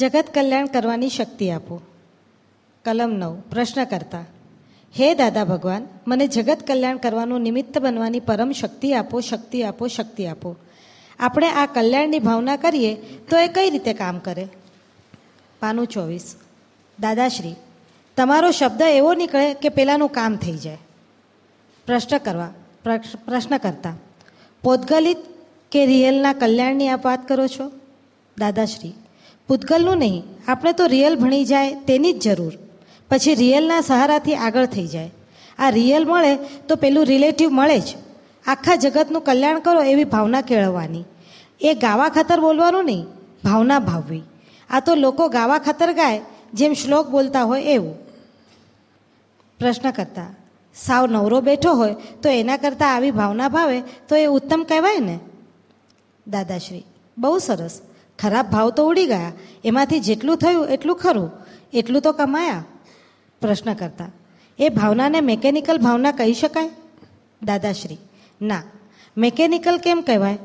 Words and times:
જગત 0.00 0.26
કલ્યાણ 0.34 0.66
કરવાની 0.66 1.08
શક્તિ 1.08 1.50
આપો. 1.50 1.76
કલમ 2.84 3.10
નવ 3.12 3.32
પ્રશ્ન 3.50 3.84
કરતા 3.84 4.24
હે 4.94 5.14
દાદા 5.14 5.44
ભગવાન, 5.44 5.82
મને 6.06 6.26
જગત 6.26 6.60
કલ્યાણ 6.66 6.96
કરવાનું 6.96 7.40
નિમિત્ત 7.40 7.78
બનવાની 7.78 8.20
પરમ 8.20 8.52
શક્તિ 8.52 8.92
આપો 8.94 9.20
શક્તિ 9.20 9.62
આપો 9.62 9.86
શક્તિ 9.86 10.26
આપો. 10.26 10.56
આપણે 11.18 11.48
આ 11.50 11.66
કલ્યાણની 11.66 12.18
ભાવના 12.18 12.56
કરીએ 12.56 12.94
તો 13.30 13.36
એ 13.36 13.48
કઈ 13.48 13.70
રીતે 13.70 13.92
કામ 13.94 14.18
કરે? 14.18 14.46
પાનું 15.60 15.86
ચોવીસ. 15.86 16.36
દાદાશ્રી, 16.98 17.54
તમારો 18.16 18.50
શબ્દ 18.50 18.82
એવો 18.90 19.12
નીકળે 19.14 19.52
કે 19.54 19.68
પેલાનું 19.68 20.08
કામ 20.08 20.36
થઈ 20.36 20.56
જાય. 20.56 20.78
પ્રશ્ન 21.86 22.18
કરવા 22.18 22.50
પ્રશ્ન 23.26 23.58
કરતા 23.58 23.94
પોતગલિત 24.62 25.20
કે 25.72 25.86
રિયલના 25.86 26.32
કલ્યાણની 26.32 26.88
આપ 26.88 27.04
વાત 27.06 27.28
કરો 27.28 27.46
છો? 27.48 27.70
દાદાશ્રી 28.38 28.92
પૂતગલનું 29.50 29.98
નહીં, 29.98 30.24
આપણે 30.48 30.72
તો 30.72 30.86
રિયલ 30.86 31.16
ભણી 31.16 31.44
જાય 31.44 31.74
તેની 31.74 32.12
જ 32.12 32.28
જરૂર. 32.28 32.52
પછી 33.10 33.34
રિયલના 33.34 33.80
સહારાથી 33.80 34.34
આગળ 34.34 34.66
થઈ 34.66 34.86
જાય. 34.86 35.10
આ 35.58 35.70
રિયલ 35.70 36.04
મળે 36.04 36.36
તો 36.36 36.76
પેલું 36.76 37.04
રિલેટિવ 37.04 37.50
મળે 37.50 37.78
જ. 37.78 37.84
આખા 38.46 38.76
જગતનું 38.76 39.22
કલ્યાણ 39.22 39.58
કરો 39.58 39.82
એવી 39.82 40.04
ભાવના 40.04 40.40
કેળવવાની. 40.40 41.04
એ 41.60 41.74
ગાવા 41.74 42.08
ખાતર 42.08 42.40
બોલવાનું 42.40 42.84
નહીં, 42.84 43.06
ભાવના 43.44 43.78
ભાવવી. 43.78 44.22
આ 44.70 44.80
તો 44.80 44.94
લોકો 44.94 45.28
ગાવા 45.28 45.58
ખાતર 45.58 45.92
ગાય, 45.92 46.20
જેમ 46.54 46.72
શ્લોક 46.72 47.08
બોલતા 47.08 47.42
હોય 47.42 47.62
એવું. 47.62 47.94
પ્રશ્ન 49.58 49.90
કરતા 49.90 50.34
સાવ 50.74 51.06
નવરો 51.06 51.40
બેઠો 51.40 51.74
હોય 51.74 51.96
તો 52.22 52.28
એના 52.28 52.56
કરતાં 52.56 52.94
આવી 52.94 53.10
ભાવના 53.10 53.48
ભાવે 53.48 53.82
તો 54.08 54.16
એ 54.16 54.26
ઉત્તમ 54.26 54.62
કહેવાય 54.62 54.98
ને? 54.98 55.18
દાદાશ્રી, 56.26 56.84
બહુ 57.18 57.38
સરસ. 57.38 57.80
ખરાબ 58.20 58.46
ભાવ 58.50 58.70
તો 58.70 58.88
ઉડી 58.88 59.06
ગયા. 59.06 59.32
એમાંથી 59.64 60.00
જેટલું 60.00 60.36
થયું 60.36 60.68
એટલું 60.68 60.96
ખરું. 60.96 61.30
એટલું 61.72 62.02
તો 62.02 62.12
કમાયા. 62.12 62.64
પ્રશ્ન 63.42 63.74
કરતા, 63.74 64.10
એ 64.58 64.68
ભાવનાને 64.68 65.20
મેકેનિકલ 65.20 65.78
ભાવના 65.78 66.12
કહી 66.12 66.34
શકાય? 66.34 66.70
દાદાશ્રી, 67.42 67.98
ના. 68.42 68.62
મેકેનિકલ 69.16 69.78
કેમ 69.78 70.02
કહેવાય? 70.02 70.38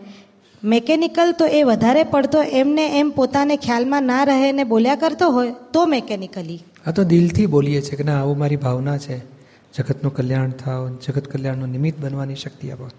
મેકેનિકલ 0.63 1.31
તો 1.31 1.45
એ 1.45 1.63
વધારે 1.63 2.03
પડતો 2.03 2.41
એમને 2.41 2.85
એમ 2.99 3.09
પોતાને 3.09 3.55
ખ્યાલમાં 3.55 4.03
ના 4.03 4.23
રહે 4.23 4.51
ને 4.51 4.63
બોલ્યા 4.63 4.95
કરતો 4.95 5.29
હોય, 5.29 5.53
તો 5.73 5.85
મેકેનિકલી 5.85 6.59
આ 6.87 6.91
તો 6.91 7.03
દિલથી 7.03 7.45
બોલીએ 7.45 7.81
છીએ 7.81 7.95
કે 7.95 8.03
ના, 8.03 8.19
આવું 8.21 8.37
મારી 8.37 8.55
ભાવના 8.55 8.97
છે. 8.97 9.17
જગતનું 9.73 10.15
કલ્યાણ 10.15 10.51
થાવ, 10.51 10.97
જગત 11.07 11.27
કલ્યાણનું 11.27 11.69
નિમિત્ત 11.69 11.99
બનવાની 11.99 12.35
શક્તિ 12.35 12.71
આપો. 12.71 12.89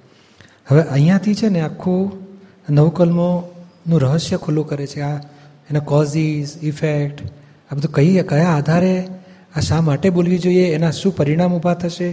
હવે 0.68 0.82
અહીંયાથી 0.82 1.34
છે 1.34 1.48
ને 1.48 1.60
આખું 1.60 2.00
નવકલ્મોનું 3.86 4.12
રહસ્ય 4.12 4.36
ખુલ્લું 4.36 4.68
કરે 4.68 4.86
છે. 4.86 5.00
આ 5.00 5.16
એના 5.70 5.80
કોઝિસ 5.80 6.58
ઇફેક્ટ 6.62 7.22
આ 7.72 7.74
બધું 7.74 7.92
કઈ, 7.92 8.22
કયા 8.22 8.48
આધારે, 8.48 9.08
આ 9.56 9.60
શા 9.60 9.80
માટે 9.80 10.10
બોલવી 10.10 10.38
જોઈએ, 10.38 10.74
એના 10.74 10.90
શું 10.90 11.16
પરિણામ 11.16 11.54
ઊભા 11.54 11.74
થશે 11.74 12.10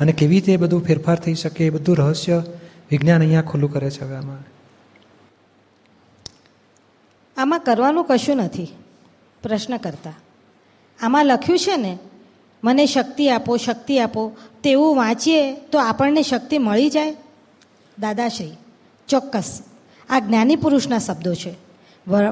અને 0.00 0.12
કેવી 0.12 0.34
રીતે 0.34 0.56
બધું 0.56 0.84
ફેરફાર 0.84 1.18
થઈ 1.18 1.34
શકે, 1.34 1.66
એ 1.66 1.70
બધું 1.70 1.96
રહસ્ય 1.96 2.42
વિજ્ઞાન 2.90 3.20
અહીંયા 3.20 3.42
ખુલ્લું 3.42 3.72
કરે 3.72 3.90
છે 3.90 4.04
હવે 4.04 4.16
આમાં. 4.16 4.44
આમાં 7.36 7.60
કરવાનું 7.60 8.04
કશું 8.04 8.36
નથી. 8.36 8.68
પ્રશ્ન 9.42 9.76
કરતા. 9.76 10.12
આમાં 11.00 11.26
લખ્યું 11.26 11.58
છે 11.58 11.76
ને, 11.76 11.98
મને 12.64 12.86
શક્તિ 12.86 13.30
આપો 13.30 13.56
શક્તિ 13.56 13.98
આપો, 13.98 14.32
તેવું 14.62 14.96
વાંચીએ 14.96 15.54
તો 15.54 15.78
આપણને 15.78 16.22
શક્તિ 16.22 16.58
મળી 16.58 16.90
જાય. 16.90 17.16
દાદાશ્રી, 17.98 18.52
ચોક્કસ. 19.08 19.62
આ 20.10 20.18
જ્ઞાની 20.18 20.56
પુરુષના 20.56 20.98
શબ્દો 20.98 21.34
છે. 21.34 21.52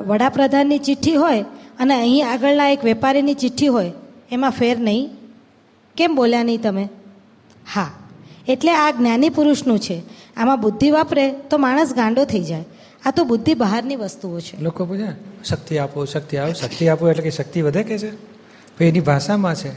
વડાપ્રધાનની 0.06 0.78
ચિઠ્ઠી 0.78 1.14
હોય 1.14 1.44
અને 1.78 1.94
અહીં 1.94 2.30
આગળના 2.30 2.68
એક 2.68 2.84
વેપારીની 2.84 3.34
ચિઠ્ઠી 3.34 3.66
હોય, 3.66 3.92
એમાં 4.30 4.50
ફેર 4.50 4.78
નહીં? 4.78 5.10
કેમ 5.96 6.14
બોલ્યા 6.14 6.42
નહીં 6.42 6.62
તમે? 6.62 6.88
હા, 7.74 7.90
એટલે 8.48 8.72
આ 8.72 8.90
જ્ઞાની 8.90 9.28
પુરુષનું 9.28 9.78
છે. 9.78 10.02
આમાં 10.36 10.60
બુદ્ધિ 10.60 10.90
વાપરે 10.90 11.30
તો 11.50 11.58
માણસ 11.58 11.94
ગાંડો 11.94 12.24
થઈ 12.24 12.42
જાય. 12.42 12.64
આ 13.06 13.10
તો 13.10 13.24
બુદ્ધિ 13.24 13.54
બહારની 13.54 13.96
વસ્તુઓ 13.96 14.40
છે. 14.40 14.60
લોકો 14.62 14.84
પૂછે 14.84 15.10
શક્તિ 15.44 15.78
આપો 15.78 16.04
શક્તિ 16.04 16.36
આપો 16.36 16.52
શક્તિ 16.52 16.88
આપો 16.88 17.10
એટલે 17.10 17.22
કે 17.22 17.30
શક્તિ 17.30 17.62
વધે 17.62 17.82
કે 17.82 17.98
છે? 17.98 18.10
એની 18.84 19.00
ભાષામાં 19.00 19.54
છે. 19.54 19.70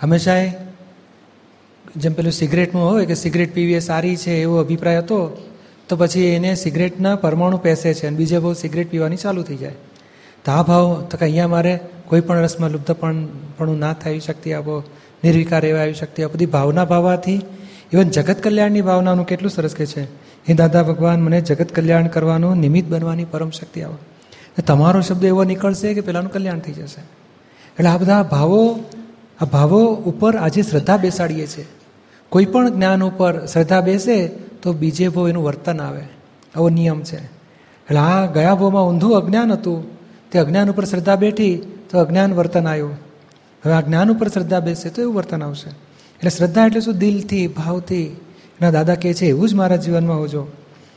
હંમેશા 0.00 0.36
જેમ 1.96 2.12
પેલું 2.12 2.32
સિગરેટનું 2.32 2.82
હોય 2.82 3.06
કે 3.06 3.14
સિગરેટ 3.14 3.54
પીવી 3.54 3.72
એ 3.72 3.78
સારી 3.78 4.16
છે 4.16 4.32
એવો 4.42 4.56
અભિપ્રાય 4.56 4.98
હતો 4.98 5.18
તો 5.94 6.04
પછી 6.04 6.20
એને 6.20 6.54
સિગરેટના 6.54 7.16
પરમાણુ 7.16 7.56
પેસે 7.56 7.94
છે 7.94 8.06
અને 8.06 8.16
બીજે 8.16 8.38
બહુ 8.38 8.52
સિગરેટ 8.52 8.90
પીવાની 8.90 9.16
ચાલુ 9.16 9.42
થઈ 9.42 9.56
જાય. 9.56 9.74
તો 10.44 10.52
આ 10.52 10.62
ભાવ, 10.62 11.02
તો 11.02 11.16
કે 11.16 11.24
અહીંયા 11.24 11.48
મારે 11.48 11.80
કોઈ 12.06 12.20
પણ 12.20 12.36
રસમાં 12.36 12.70
લુપ્ત 12.70 12.90
પણ 12.90 13.26
પણ 13.58 13.76
ના 13.76 13.92
થાય 13.92 14.18
શક્તિ 14.18 14.52
આપો 14.52 14.82
નિર્વિકાર 15.24 15.64
એવા 15.64 15.80
આવી 15.80 15.94
શક્તિ 15.94 16.22
આપો 16.22 16.34
બધી 16.34 16.46
ભાવના 16.46 16.84
ભાવવાથી 16.84 17.40
ઇવન 17.92 18.10
જગત 18.10 18.42
કલ્યાણની 18.42 18.80
ભાવનાનું 18.80 19.26
કેટલું 19.26 19.50
સરસ 19.50 19.74
કે 19.74 19.86
છે. 19.86 20.02
હે 20.48 20.54
દાદા 20.54 20.82
ભગવાન, 20.82 21.20
મને 21.20 21.40
જગત 21.40 21.72
કલ્યાણ 21.72 22.06
કરવાનું 22.06 22.56
નિમિત્ત 22.56 22.88
બનવાની 22.88 23.24
પરમ 23.24 23.50
શક્તિ 23.50 23.82
આપો 23.82 23.98
તમારો 24.66 25.00
શબ્દ 25.00 25.24
એવો 25.24 25.44
નીકળશે 25.44 25.94
કે 25.94 26.00
પેલાનું 26.00 26.32
કલ્યાણ 26.32 26.58
થઈ 26.58 26.72
જશે. 26.72 27.00
એટલે 27.78 27.88
આ 27.88 27.98
બધા 27.98 28.22
ભાવો, 28.22 28.84
આ 29.40 29.44
ભાવો 29.44 29.94
ઉપર 29.94 30.36
આજે 30.36 30.62
શ્રદ્ધા 30.62 30.96
બેસાડીએ 30.96 31.46
છીએ. 31.46 31.66
કોઈ 32.28 32.44
પણ 32.44 32.70
જ્ઞાન 32.70 33.02
ઉપર 33.02 33.46
શ્રદ્ધા 33.46 33.80
બેસે 33.80 34.30
તો 34.64 34.72
બીજે 34.72 35.08
ભાવ 35.08 35.28
એનું 35.28 35.44
વર્તન 35.44 35.80
આવે. 35.80 36.02
આવો 36.56 36.68
નિયમ 36.68 37.02
છે. 37.02 37.24
એટલે 37.24 37.98
આ 37.98 38.26
ગયા 38.26 38.54
ભાવમાં 38.54 38.88
ઊંધું 38.88 39.16
અજ્ઞાન 39.16 39.52
હતું. 39.52 39.98
તે 40.30 40.38
અજ્ઞાન 40.38 40.70
ઉપર 40.70 40.84
શ્રદ્ધા 40.84 41.16
બેઠી 41.16 41.62
તો 41.90 41.98
અજ્ઞાન 41.98 42.34
વર્તન 42.34 42.68
આવ્યું. 42.68 42.92
હવે 43.64 43.72
આ 43.72 43.80
જ્ઞાન 43.80 44.10
ઉપર 44.10 44.28
શ્રદ્ધા 44.28 44.60
બેસે 44.60 44.90
તો 44.90 45.02
એવું 45.02 45.14
વર્તન 45.14 45.42
આવશે. 45.42 45.70
એટલે 45.70 46.30
શ્રદ્ધા 46.30 46.66
એટલે 46.66 46.80
શું? 46.80 46.98
દિલથી, 46.98 47.46
ભાવથી. 47.46 48.04
એના 48.60 48.70
દાદા 48.70 48.94
કહે 48.94 49.14
છે, 49.14 49.26
એવું 49.26 49.48
જ 49.48 49.54
મારા 49.54 49.76
જીવનમાં 49.76 50.18
હોજો. 50.18 50.46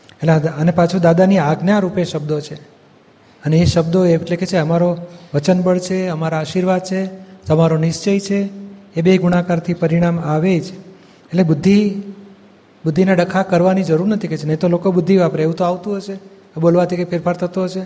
એટલે 0.09 0.31
અને 0.33 0.71
પાછું 0.71 1.01
દાદાની 1.01 1.37
આજ્ઞા 1.37 1.79
રૂપે 1.79 2.03
શબ્દો 2.03 2.39
છે. 2.39 2.55
અને 3.45 3.57
એ 3.57 3.65
શબ્દો 3.65 4.05
એટલે 4.05 4.35
કે 4.35 4.45
છે, 4.45 4.57
અમારો 4.57 4.97
વચનબળ 5.33 5.79
છે, 5.79 6.07
અમારા 6.07 6.39
આશીર્વાદ 6.39 6.83
છે, 6.83 7.05
તમારો 7.45 7.77
નિશ્ચય 7.77 8.19
છે. 8.19 8.49
એ 8.95 9.01
બે 9.01 9.17
ગુણાકારથી 9.17 9.73
પરિણામ 9.73 10.19
આવે 10.19 10.59
જ. 10.59 10.71
એટલે 10.71 11.43
બુદ્ધિ 11.43 12.01
બુદ્ધિના 12.87 13.13
ડખા 13.13 13.43
કરવાની 13.43 13.83
જરૂર 13.83 14.07
નથી 14.07 14.27
કે 14.27 14.37
છે. 14.37 14.45
નહીં 14.45 14.59
તો 14.59 14.67
લોકો 14.67 14.91
બુદ્ધિ 14.91 15.17
વાપરે. 15.17 15.43
એવું 15.43 15.55
તો 15.55 15.63
આવતું 15.63 15.97
હશે. 15.97 16.17
બોલવાથી 16.57 16.95
કંઈ 16.95 17.05
ફેરફાર 17.05 17.37
થતો 17.37 17.63
હશે? 17.63 17.81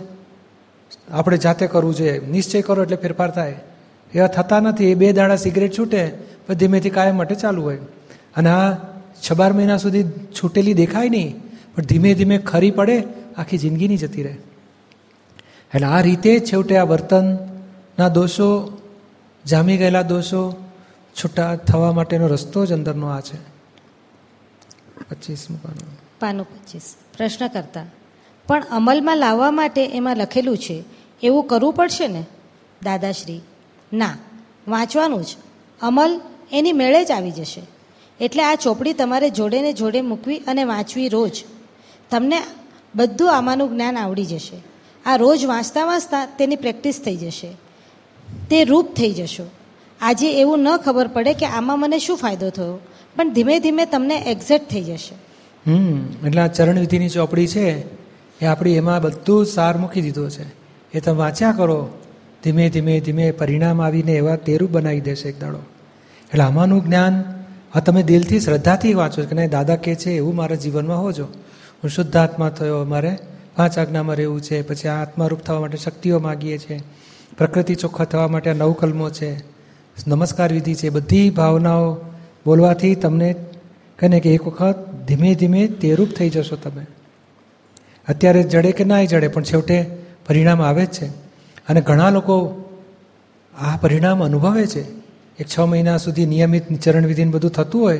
આપણે 1.12 1.38
જાતે 1.38 1.67
કરવું 1.67 1.95
જોઈએ. 1.95 2.28
નિશ્ચય 2.28 2.62
કરો 2.62 2.84
એટલે 2.84 2.95
ફેરફાર 2.95 3.31
થાય. 3.31 3.56
એવા 4.13 4.28
થતા 4.28 4.59
નથી. 4.59 4.85
એ 4.85 4.95
બે 4.95 5.13
દાડા 5.13 5.35
સિગરેટ 5.35 5.78
છૂટે, 5.78 6.11
પછી 6.47 6.56
ધીમેથી 6.56 6.90
કાયમ 6.90 7.16
માટે 7.16 7.35
ચાલુ 7.35 7.61
હોય. 7.61 7.78
અને 8.35 8.50
આ 8.50 8.73
છ 9.25 9.34
બાર 9.34 9.53
મહિના 9.53 9.78
સુધી 9.78 10.03
છૂટેલી 10.03 10.73
દેખાય 10.73 11.09
નહીં, 11.09 11.35
પણ 11.75 11.84
ધીમે 11.84 12.13
ધીમે 12.13 12.38
ખરી 12.38 12.72
પડે, 12.72 13.03
આખી 13.38 13.57
જિંદગીની 13.57 13.97
જતી 13.97 14.23
રહે. 14.23 14.38
એટલે 15.75 15.88
આ 15.88 16.01
રીતે 16.01 16.40
છેવટે 16.40 16.78
આ 16.78 16.84
વર્તનના 16.84 18.07
દોષો, 18.07 18.78
જામી 19.45 19.78
ગયેલા 19.78 20.01
દોષો 20.01 20.56
છૂટા 21.23 21.56
થવા 21.56 21.91
માટેનો 21.91 22.28
રસ્તો 22.28 22.66
જ 22.66 22.73
અંદરનો 22.73 23.07
આ 23.07 23.19
છે. 23.19 23.60
પચીસમું 25.11 25.61
પાનું. 25.61 25.99
પાનું 26.19 26.45
પચીસ. 26.49 26.95
પ્રશ્ન 27.17 27.47
કરતા 27.47 27.85
પણ 28.47 28.63
અમલમાં 28.72 29.17
લાવવા 29.17 29.51
માટે 29.51 29.85
એમાં 29.85 30.17
લખેલું 30.17 30.57
છે, 30.57 30.83
એવું 31.23 31.44
કરવું 31.44 31.73
પડશે 31.73 32.07
ને? 32.07 32.25
દાદાશ્રી, 32.83 33.41
ના, 33.94 34.17
વાંચવાનું 34.67 35.23
જ. 35.23 35.27
અમલ 35.81 36.22
એની 36.51 36.72
મેળે 36.72 37.05
જ 37.05 37.11
આવી 37.11 37.31
જશે. 37.31 37.61
એટલે 38.19 38.44
આ 38.44 38.55
ચોપડી 38.55 38.94
તમારે 38.94 39.29
જોડે 39.29 39.61
ને 39.61 39.73
જોડે 39.73 40.01
મૂકવી 40.01 40.38
અને 40.38 40.63
વાંચવી 40.63 41.09
રોજ. 41.09 41.43
તમને 42.09 42.43
બધું 42.96 43.37
આમાંનું 43.37 43.69
જ્ઞાન 43.69 43.97
આવડી 43.97 44.25
જશે. 44.25 44.61
આ 45.05 45.16
રોજ 45.16 45.46
વાંચતા 45.46 45.85
વાંચતા 45.85 46.25
તેની 46.25 46.55
પ્રેક્ટિસ 46.55 47.02
થઈ 47.05 47.17
જશે. 47.17 47.53
તે 48.49 48.64
રૂપ 48.64 48.93
થઈ 48.93 49.11
જશો. 49.11 49.49
આજે 50.02 50.40
એવું 50.40 50.59
ન 50.59 50.78
ખબર 50.78 51.07
પડે 51.07 51.34
કે 51.34 51.46
આમાં 51.46 51.79
મને 51.79 51.99
શું 51.99 52.17
ફાયદો 52.17 52.49
થયો. 52.49 52.79
પણ 53.16 53.34
ધીમે 53.34 53.59
ધીમે 53.59 53.85
તમને 53.85 54.16
એક્ઝેક્ટ 54.16 54.69
થઈ 54.69 54.84
જશે. 54.84 55.16
હમ, 55.72 56.05
એટલે 56.28 56.41
આ 56.41 56.47
ચરણવિધિની 56.47 57.09
ચોપડી 57.09 57.47
છે, 57.47 57.84
એ 58.40 58.46
આપણી 58.46 58.73
એમાં 58.73 59.02
બધું 59.02 59.46
સાર 59.46 59.78
મૂકી 59.78 60.02
દીધો 60.02 60.29
છે. 60.29 60.43
એ 60.93 60.99
તમે 60.99 61.16
વાંચ્યા 61.16 61.52
કરો. 61.52 61.90
ધીમે 62.43 62.69
ધીમે 62.69 62.99
ધીમે 62.99 63.31
પરિણામ 63.31 63.81
આવીને 63.81 64.11
એવા 64.11 64.35
તેરું 64.35 64.72
બનાવી 64.72 65.02
દેશે 65.02 65.29
એક 65.29 65.40
દાડો. 65.40 65.59
એટલે 66.23 66.43
આમાંનું 66.43 66.85
જ્ઞાન 66.85 67.23
હા 67.73 67.79
તમે 67.79 68.03
દિલથી, 68.03 68.40
શ્રદ્ધાથી 68.40 68.93
વાંચો 68.93 69.25
કે 69.25 69.35
નહીં? 69.35 69.49
દાદા 69.49 69.75
કહે 69.75 69.96
છે, 69.96 70.11
એવું 70.11 70.35
મારા 70.35 70.55
જીવનમાં 70.55 71.02
હોજો 71.02 71.23
હું 71.84 71.90
શુદ્ધ 71.90 72.17
આત્મા 72.17 72.49
થયો 72.49 72.84
મારે 72.84 73.17
પાંચ 73.55 73.78
આજ્ઞામાં 73.78 74.16
રહેવું 74.16 74.41
છે. 74.41 74.61
પછી 74.61 74.87
આ 74.87 75.02
આત્મારૂપ 75.02 75.40
થવા 75.40 75.59
માટે 75.59 75.78
શક્તિઓ 75.78 76.19
માગીએ 76.19 76.57
છીએ 76.57 76.81
પ્રકૃતિ 77.37 77.75
ચોખ્ખા 77.75 78.03
થવા 78.03 78.28
માટે 78.28 78.49
આ 78.49 78.53
નવકલમો 78.53 79.09
છે. 79.09 79.40
નમસ્કાર 80.07 80.53
વિધિ 80.53 80.73
છે. 80.75 80.90
બધી 80.90 81.29
ભાવનાઓ 81.29 81.97
બોલવાથી 82.46 82.96
તમને 82.96 83.35
કહીને 83.99 84.20
કે 84.20 84.34
એક 84.34 84.47
વખત 84.47 84.76
ધીમે 85.08 85.35
ધીમે 85.35 85.67
તેરૂપ 85.67 86.09
થઈ 86.09 86.29
જશો 86.29 86.55
તમે. 86.55 86.85
અત્યારે 88.08 88.43
જડે 88.43 88.72
કે 88.72 88.84
નાય 88.84 89.08
જડે, 89.08 89.28
પણ 89.28 89.43
છેવટે 89.43 89.85
પરિણામ 90.28 90.61
આવે 90.61 90.85
જ 90.85 90.90
છે. 90.90 91.05
અને 91.70 91.82
ઘણા 91.82 92.09
લોકો 92.09 92.64
આ 93.61 93.78
પરિણામ 93.78 94.23
અનુભવે 94.23 94.67
છે. 94.67 94.91
એક 95.40 95.46
છ 95.58 95.59
મહિના 95.59 95.97
સુધી 95.97 96.26
નિયમિત 96.26 96.79
ચરણવિધિને 96.79 97.32
બધું 97.32 97.52
થતું 97.52 97.82
હોય, 97.82 97.97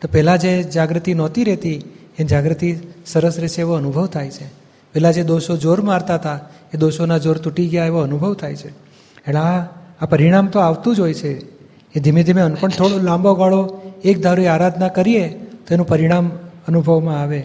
તો 0.00 0.08
પહેલાં 0.12 0.38
જે 0.38 0.62
જાગૃતિ 0.62 1.14
નહોતી 1.14 1.44
રહેતી, 1.44 1.82
એ 2.18 2.24
જાગૃતિ 2.24 2.76
સરસ 3.06 3.38
રહેશે 3.38 3.60
એવો 3.60 3.74
અનુભવ 3.74 4.06
થાય 4.06 4.30
છે. 4.30 4.48
પહેલાં 4.92 5.12
જે 5.12 5.22
દોષો 5.22 5.56
જોર 5.56 5.80
મારતા 5.80 6.14
હતા, 6.14 6.40
એ 6.74 6.76
દોષોના 6.76 7.18
જોર 7.18 7.38
તૂટી 7.38 7.68
ગયા 7.68 7.84
એવો 7.84 7.98
અનુભવ 8.00 8.34
થાય 8.34 8.56
છે. 8.56 8.68
એટલે 8.68 9.38
આ 9.38 9.66
આ 10.00 10.06
પરિણામ 10.06 10.46
તો 10.46 10.58
આવતું 10.58 10.96
જ 10.96 11.00
હોય 11.00 11.14
છે. 11.14 11.57
એ 11.98 12.00
ધીમે 12.00 12.22
ધીમે 12.22 12.54
પણ 12.54 12.68
થોડો 12.68 12.98
લાંબો 12.98 13.34
ગાળો 13.34 13.80
એક 14.04 14.22
ધારું 14.22 14.52
આરાધના 14.52 14.88
કરીએ, 14.88 15.28
તો 15.28 15.74
એનું 15.74 15.88
પરિણામ 15.88 16.28
અનુભવમાં 16.68 17.22
આવે. 17.22 17.42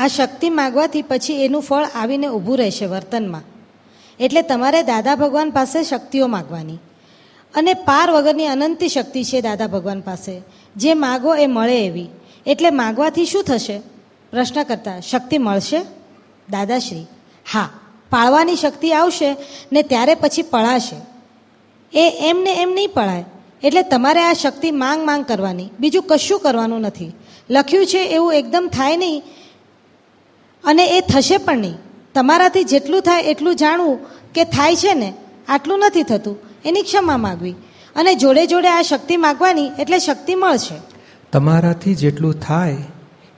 આ 0.00 0.06
શક્તિ 0.06 0.50
માગવાથી 0.50 1.02
પછી 1.02 1.44
એનું 1.44 1.62
ફળ 1.62 1.84
આવીને 1.94 2.26
ઊભું 2.26 2.58
રહેશે 2.58 2.86
વર્તનમાં. 2.86 3.42
એટલે 4.20 4.42
તમારે 4.42 4.82
દાદા 4.82 5.16
ભગવાન 5.16 5.50
પાસે 5.50 5.82
શક્તિઓ 5.82 6.26
માગવાની. 6.26 6.78
અને 7.54 7.74
પાર 7.74 8.10
વગરની 8.10 8.46
અનંતી 8.46 8.88
શક્તિ 8.88 9.24
છે 9.24 9.40
દાદા 9.40 9.66
ભગવાન 9.66 10.00
પાસે. 10.00 10.42
જે 10.76 10.94
માગો 10.94 11.34
એ 11.34 11.46
મળે 11.46 11.86
એવી. 11.86 12.08
એટલે 12.46 12.70
માગવાથી 12.70 13.26
શું 13.26 13.44
થશે? 13.44 13.78
પ્રશ્ન 14.30 14.62
કરતા, 14.62 15.00
શક્તિ 15.00 15.38
મળશે? 15.38 15.82
દાદાશ્રી, 16.50 17.06
હા, 17.52 17.68
પાળવાની 18.10 18.56
શક્તિ 18.56 18.92
આવશે 18.92 19.36
ને 19.72 19.82
ત્યારે 19.82 20.14
પછી 20.14 20.42
પળાશે. 20.42 21.15
એ 21.92 22.18
એમને 22.20 22.62
એમ 22.62 22.72
નહીં 22.74 22.88
પળાય 22.88 23.24
એટલે 23.62 23.82
તમારે 23.82 24.22
આ 24.22 24.32
શક્તિ 24.32 24.70
માંગ 24.70 25.06
માંગ 25.06 25.24
કરવાની. 25.24 25.68
બીજું 25.80 26.04
કશું 26.08 26.40
કરવાનું 26.40 26.80
નથી. 26.80 27.12
લખ્યું 27.50 27.86
છે 27.86 27.98
એવું 27.98 28.34
એકદમ 28.34 28.70
થાય 28.72 28.96
નહીં. 28.96 29.22
અને 30.64 30.84
એ 30.84 31.00
થશે 31.00 31.36
પણ 31.36 31.58
નહીં. 31.58 31.74
તમારાથી 32.14 32.64
જેટલું 32.64 33.00
થાય 33.00 33.22
એટલું 33.22 33.56
જાણવું 33.56 33.98
કે 34.32 34.44
થાય 34.44 34.76
છે 34.76 34.94
ને, 34.94 35.14
આટલું 35.48 35.78
નથી 35.78 36.02
થતું. 36.02 36.36
એની 36.64 36.82
ક્ષમા 36.82 37.16
માગવી. 37.16 37.52
અને 37.96 38.14
જોડે 38.14 38.46
જોડે 38.46 38.68
આ 38.68 38.82
શક્તિ 38.82 39.16
માગવાની 39.16 39.70
એટલે 39.78 39.98
શક્તિ 39.98 40.34
મળશે. 40.34 40.74
તમારાથી 41.32 41.94
જેટલું 41.94 42.40
થાય 42.40 42.76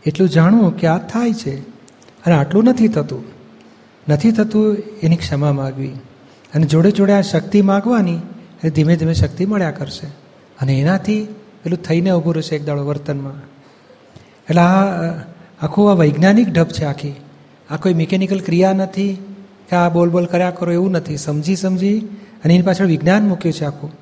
એટલું 0.06 0.28
જાણવું 0.28 0.76
કે 0.76 0.86
આ 0.86 0.98
થાય 0.98 1.32
છે. 1.32 1.60
અને 2.26 2.34
આટલું 2.34 2.64
નથી 2.64 2.88
થતું. 2.88 3.24
નથી 4.08 4.32
થતું 4.32 4.76
એની 5.02 5.16
ક્ષમા 5.16 5.52
માગવી. 5.52 5.88
અને 6.54 6.66
જોડે 6.66 6.90
જોડે 6.90 7.12
આ 7.12 7.20
શક્તિ 7.20 7.62
માગવાની 7.62 8.18
એ 8.64 8.70
ધીમે 8.70 8.96
ધીમે 8.96 9.14
શક્તિ 9.14 9.46
મળ્યા 9.46 9.70
કરશે. 9.70 10.06
અને 10.60 10.80
એનાથી 10.80 11.24
પેલું 11.62 11.82
થઈને 11.82 12.10
ઊભું 12.10 12.34
રહેશે 12.34 12.56
એક 12.56 12.64
દાડો 12.64 12.86
વર્તનમાં. 12.86 13.32
એટલે 14.50 14.60
આ 14.60 14.84
આખું 15.62 15.90
આ 15.90 15.94
વૈજ્ઞાનિક 15.94 16.48
ઢબ 16.48 16.68
છે 16.68 16.84
આખી. 16.84 17.14
આ 17.70 17.76
કોઈ 17.76 17.94
મિકેનિકલ 17.94 18.40
ક્રિયા 18.40 18.72
નથી 18.72 19.36
કે 19.70 19.76
આ 19.76 19.88
બોલ 19.88 20.10
બોલ 20.10 20.26
કર્યા 20.26 20.50
કરો 20.50 20.72
એવું 20.72 20.90
નથી. 20.90 21.16
સમજી 21.16 21.56
સમજી 21.56 21.98
અને 22.44 22.54
એની 22.54 22.62
પાછળ 22.62 22.86
વિજ્ઞાન 22.86 23.28
મૂક્યું 23.28 23.52
છે 23.52 23.64
આખું. 23.64 23.92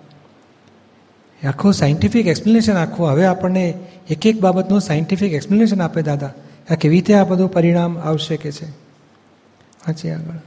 આખું 1.46 1.72
સાયન્ટિફિક 1.72 2.26
એક્સપ્લેનેશન 2.26 2.74
આખું. 2.74 3.10
હવે 3.10 3.24
આપણને 3.26 3.74
એક 4.10 4.26
એક 4.26 4.40
બાબતનું 4.40 4.80
સાયન્ટિફિક 4.80 5.32
એક્સપ્લેનેશન 5.32 5.82
આપે 5.82 6.02
દાદા. 6.02 6.30
આ 6.70 6.74
કેવી 6.74 6.96
રીતે 6.96 7.14
આ 7.14 7.24
બધું 7.24 7.52
પરિણામ 7.52 7.98
આવશે 7.98 8.36
કે 8.36 8.52
છે? 8.52 8.70
વાંચીએ 8.70 10.10
આગળ. 10.10 10.38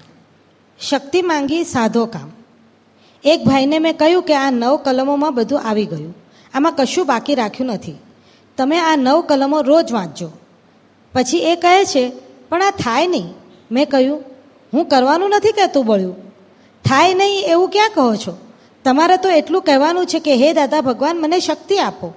શક્તિ 0.80 1.22
માંગી 1.22 1.64
સાધો 1.64 2.06
કામ. 2.06 2.32
એક 3.24 3.44
ભાઈને 3.46 3.80
મેં 3.80 3.98
કહ્યું 3.98 4.24
કે 4.24 4.36
આ 4.36 4.52
નવ 4.52 4.78
કલમોમાં 4.78 5.36
બધું 5.36 5.62
આવી 5.62 5.86
ગયું. 5.86 6.16
આમાં 6.54 6.74
કશું 6.74 7.06
બાકી 7.06 7.36
રાખ્યું 7.36 7.70
નથી. 7.70 7.96
તમે 8.58 8.78
આ 8.78 8.96
નવ 8.96 9.22
કલમો 9.22 9.62
રોજ 9.62 9.92
વાંચજો. 9.92 10.30
પછી 11.14 11.38
એ 11.38 11.56
કહે 11.56 11.86
છે, 11.86 12.12
પણ 12.50 12.64
આ 12.64 12.72
થાય 12.72 13.08
નહીં. 13.08 13.34
મેં 13.72 13.90
કહ્યું, 13.90 14.24
હું 14.74 14.86
કરવાનું 14.86 15.30
નથી 15.30 15.52
કહેતું 15.52 15.86
બળ્યું. 15.86 16.16
થાય 16.86 17.14
નહીં 17.14 17.46
એવું 17.46 17.70
ક્યાં 17.70 17.90
કહો 17.94 18.16
છો? 18.16 18.38
તમારે 18.86 19.18
તો 19.18 19.30
એટલું 19.30 19.62
કહેવાનું 19.62 20.06
છે 20.06 20.20
કે, 20.20 20.36
હે 20.36 20.54
દાદા, 20.54 20.82
ભગવાન 20.82 21.22
મને 21.22 21.40
શક્તિ 21.40 21.78
આપો. 21.78 22.14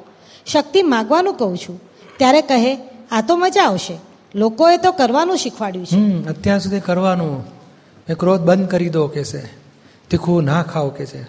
શક્તિ 0.46 0.82
માગવાનું 0.82 1.34
કહું 1.34 1.58
છું. 1.58 1.80
ત્યારે 2.16 2.42
કહે, 2.42 2.78
આ 3.10 3.20
તો 3.20 3.36
મજા 3.36 3.62
આવશે. 3.62 3.98
લોકોએ 4.34 4.76
તો 4.76 4.92
કરવાનું 4.92 5.36
શીખવાડ્યું 5.36 5.86
છે. 5.86 6.28
અત્યાર 6.28 6.58
સુધી 6.58 6.80
કરવાનું. 6.80 7.44
ક્રોધ 8.20 8.40
બંધ 8.40 8.68
કરી 8.68 8.88
દો, 8.88 9.06
કે 9.06 9.24
છે. 9.24 9.61
તીખું 10.12 10.44
ના 10.44 10.62
ખાઓ 10.62 10.88
કે 10.88 11.06
છે. 11.06 11.22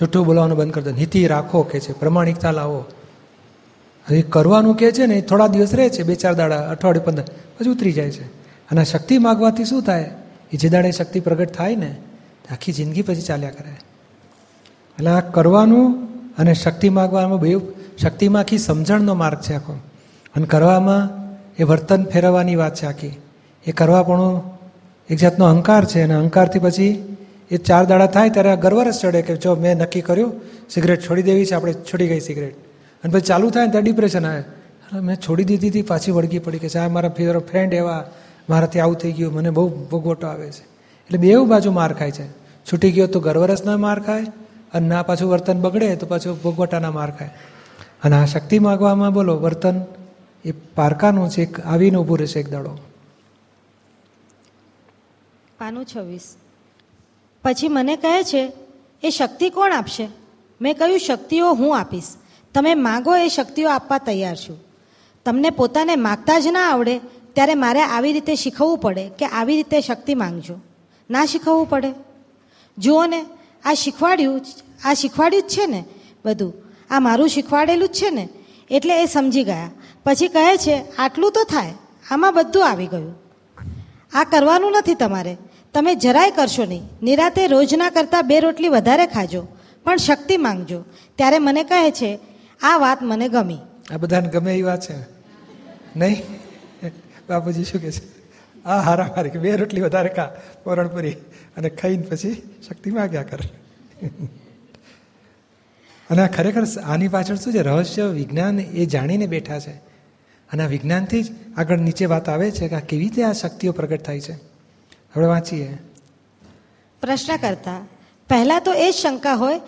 જૂઠું 0.00 0.26
બોલવાનું 0.26 0.58
બંધ 0.58 0.72
કરી 0.72 0.84
દો. 0.84 0.90
નીતિ 0.90 1.26
રાખો 1.26 1.62
કે 1.62 1.80
છે. 1.80 1.92
પ્રમાણિકતા 1.92 2.50
લાવો. 2.50 2.78
હવે 4.10 4.22
કરવાનું 4.22 4.76
કે 4.76 4.92
છે 4.92 5.06
ને, 5.06 5.14
એ 5.14 5.20
થોડા 5.20 5.46
દિવસ 5.46 5.74
રહે 5.74 5.88
છે. 5.88 6.02
બે 6.02 6.14
ચાર 6.14 6.34
દાડા, 6.34 6.70
અઠવાડિયું, 6.70 7.04
પંદર, 7.04 7.22
પછી 7.22 7.70
ઉતરી 7.70 7.92
જાય 7.92 8.10
છે. 8.10 8.24
અને 8.70 8.84
શક્તિ 8.84 9.18
માગવાથી 9.18 9.64
શું 9.64 9.82
થાય? 9.82 10.10
એ 10.52 10.56
જે 10.56 10.68
દાડે 10.68 10.90
શક્તિ 10.90 11.20
પ્રગટ 11.20 11.52
થાય 11.52 11.76
ને 11.76 11.96
આખી 12.50 12.72
જિંદગી 12.72 13.02
પછી 13.02 13.20
ચાલ્યા 13.20 13.50
કરે. 13.50 13.70
એટલે 14.92 15.10
આ 15.10 15.20
કરવાનું 15.20 16.08
અને 16.36 16.54
શક્તિ 16.54 16.88
માગવામાં 16.88 17.38
બે, 17.40 17.56
શક્તિમાં 18.02 18.42
આખી 18.42 18.58
સમજણનો 18.58 19.14
માર્ગ 19.14 19.38
છે 19.40 19.54
આખો. 19.54 19.72
અને 20.36 20.46
કરવામાં 20.46 21.24
એ 21.58 21.62
વર્તન 21.62 22.04
ફેરવવાની 22.04 22.56
વાત 22.56 22.74
છે 22.74 22.86
આખી. 22.86 23.20
એ 23.66 23.72
કરવા 23.72 24.02
પણ 24.02 24.42
એક 25.10 25.18
જાતનો 25.18 25.44
અહંકાર 25.44 25.84
છે 25.84 26.02
અને 26.02 26.14
અહંકારથી 26.14 26.58
પછી 26.58 27.13
એ 27.50 27.56
ચાર 27.56 27.84
દાડા 27.84 28.06
થાય 28.06 28.30
ત્યારે 28.30 28.50
આ 28.50 28.54
ગર્વરસ 28.54 29.00
ચડે 29.00 29.22
કે 29.22 29.36
જો 29.36 29.54
મેં 29.54 29.76
નક્કી 29.76 30.00
કર્યું, 30.00 30.32
સિગરેટ 30.70 31.10
છોડી 31.10 31.22
દેવી 31.22 31.46
છે, 31.46 31.54
આપણે 31.54 31.72
છોડી 31.72 32.08
ગઈ 32.08 32.20
સિગરેટ. 32.20 32.54
અને 33.04 33.12
પછી 33.12 33.20
ચાલુ 33.20 33.50
થાય 33.50 33.66
ને 33.66 33.72
ત્યારે 33.72 33.84
ડિપ્રેશન 33.84 34.26
આવે. 34.26 34.44
મેં 35.00 35.16
છોડી 35.16 35.44
દીધી 35.44 35.68
હતી, 35.68 35.82
પાછી 35.82 36.10
વળગી 36.10 36.38
પડી 36.38 36.58
કે 36.58 36.78
આ 36.78 36.88
મારા 36.88 37.08
ફેર 37.08 37.38
ફ્રેન્ડ 37.38 37.74
એવા, 37.74 38.10
મારાથી 38.50 38.80
આવું 38.80 38.96
થઈ 38.96 39.12
ગયું, 39.12 39.32
મને 39.32 39.50
બહુ 39.50 39.68
ભોગવટો 39.68 40.26
આવે 40.26 40.50
છે. 40.50 40.62
એટલે 40.62 41.18
બે 41.18 41.36
બાજુ 41.36 41.70
માર 41.70 41.92
ખાય 41.92 42.10
છે. 42.10 42.28
છૂટી 42.72 42.92
ગયો 42.92 43.06
તો 43.06 43.20
ગર્વરસના 43.20 43.76
માર 43.76 44.00
ખાય, 44.00 44.26
અને 44.74 44.88
ના 44.88 45.02
પાછું 45.02 45.30
વર્તન 45.30 45.60
બગડે 45.60 45.96
તો 45.96 46.06
પાછું 46.06 46.42
ભોગવટાના 46.42 46.90
માર 46.90 47.10
ખાય. 47.10 47.30
અને 48.04 48.16
આ 48.16 48.24
શક્તિ 48.24 48.58
માગવામાં 48.58 49.12
બોલો, 49.12 49.36
વર્તન 49.36 49.84
એ 50.44 50.52
પારકાનું 50.52 51.30
છે, 51.30 51.42
એક 51.42 51.60
આવીને 51.60 51.96
ઊભું 51.96 52.18
રહેશે 52.18 52.40
એક 52.40 52.50
દાડો. 52.50 52.78
પાનું 55.58 55.86
છવ્વીસ. 55.96 56.36
પછી 57.44 57.68
મને 57.68 57.96
કહે 57.96 58.22
છે, 58.22 58.52
એ 59.02 59.10
શક્તિ 59.10 59.50
કોણ 59.50 59.72
આપશે? 59.72 60.08
મેં 60.60 60.76
કહ્યું, 60.76 60.98
શક્તિઓ 60.98 61.52
હું 61.52 61.78
આપીશ. 61.78 62.04
તમે 62.54 62.74
માગો 62.74 63.16
એ 63.16 63.28
શક્તિઓ 63.28 63.70
આપવા 63.70 63.98
તૈયાર 63.98 64.36
છું. 64.36 64.60
તમને 65.24 65.50
પોતાને 65.50 65.96
માગતા 65.96 66.38
જ 66.38 66.46
ના 66.46 66.70
આવડે, 66.70 66.98
ત્યારે 67.34 67.54
મારે 67.54 67.82
આવી 67.82 68.12
રીતે 68.12 68.34
શીખવવું 68.34 68.78
પડે 68.78 69.08
કે 69.08 69.26
આવી 69.26 69.56
રીતે 69.56 69.80
શક્તિ 69.80 70.14
માંગજો. 70.14 70.56
ના 71.10 71.24
શીખવવું 71.24 71.68
પડે. 71.68 71.94
જુઓ 72.78 73.06
ને, 73.06 73.24
આ 73.64 73.74
શીખવાડ્યું 73.74 74.40
આ 74.84 74.94
શીખવાડ્યું 74.94 75.42
જ 75.42 75.46
છે 75.46 75.66
ને 75.66 75.84
બધું. 76.24 76.54
આ 76.90 77.00
મારું 77.00 77.28
શીખવાડેલું 77.28 77.88
જ 77.88 77.92
છે 77.92 78.10
ને, 78.10 78.28
એટલે 78.70 79.02
એ 79.02 79.06
સમજી 79.06 79.44
ગયા. 79.44 79.70
પછી 80.04 80.28
કહે 80.28 80.56
છે, 80.56 80.96
આટલું 80.96 81.32
તો 81.32 81.44
થાય. 81.44 81.74
આમાં 82.10 82.34
બધું 82.34 82.68
આવી 82.68 82.86
ગયું. 82.86 83.14
આ 84.12 84.24
કરવાનું 84.24 84.72
નથી 84.72 84.94
તમારે. 84.94 85.36
તમે 85.74 85.94
જરાય 85.94 86.30
કરશો 86.30 86.64
નહીં. 86.64 86.82
નિરાતે 87.02 87.46
રોજના 87.46 87.90
કરતાં 87.90 88.28
બે 88.28 88.40
રોટલી 88.40 88.68
વધારે 88.68 89.06
ખાજો, 89.06 89.42
પણ 89.84 89.96
શક્તિ 89.96 90.36
માંગજો. 90.36 90.84
ત્યારે 91.16 91.38
મને 91.38 91.64
કહે 91.64 91.90
છે, 91.90 92.18
આ 92.62 92.78
વાત 92.78 92.98
મને 93.02 93.28
ગમી. 93.28 93.58
આ 93.90 93.96
બધાને 93.96 94.28
ગમે 94.28 94.54
એ 94.56 94.62
વાત 94.62 94.80
છે? 94.80 94.96
નહીં? 95.96 96.22
બાપુજી 97.28 97.64
શું 97.64 97.80
કે 97.80 97.90
છે? 97.92 98.02
આ 98.64 98.80
હારા 98.80 99.10
હારી 99.16 99.30
બે 99.30 99.56
રોટલી 99.56 99.80
વધારે 99.80 100.08
ખા, 100.08 100.30
પોરણપુરી 100.64 101.16
અને 101.56 101.68
ખાઈને 101.68 102.02
પછી 102.02 102.34
શક્તિ 102.68 102.90
માગ્યા 102.90 103.22
કર. 103.22 103.40
અને 106.10 106.22
આ 106.22 106.26
ખરેખર 106.26 106.64
આની 106.84 107.08
પાછળ 107.08 107.34
શું 107.34 107.52
છે? 107.52 107.62
રહસ્ય, 107.62 108.04
વિજ્ઞાન 108.04 108.60
એ 108.60 108.86
જાણીને 108.86 109.26
બેઠા 109.26 109.58
છે. 109.58 109.74
અને 110.50 110.62
આ 110.62 110.66
વિજ્ઞાનથી 110.66 111.22
જ 111.22 111.32
આગળ 111.56 111.78
નીચે 111.78 112.04
વાત 112.06 112.28
આવે 112.28 112.50
છે 112.50 112.68
કે 112.68 112.74
આ 112.74 112.80
કેવી 112.80 113.04
રીતે 113.04 113.22
આ 113.24 113.32
શક્તિઓ 113.32 113.72
પ્રગટ 113.72 114.02
થાય 114.02 114.20
છે? 114.20 114.53
હવે 115.14 115.26
વાંચીએ. 115.26 115.78
પ્રશ્ન 117.02 117.36
કરતા 117.36 117.86
પહેલાં 118.28 118.60
તો 118.60 118.72
એ 118.74 118.90
જ 118.90 118.94
શંકા 118.94 119.34
હોય 119.34 119.60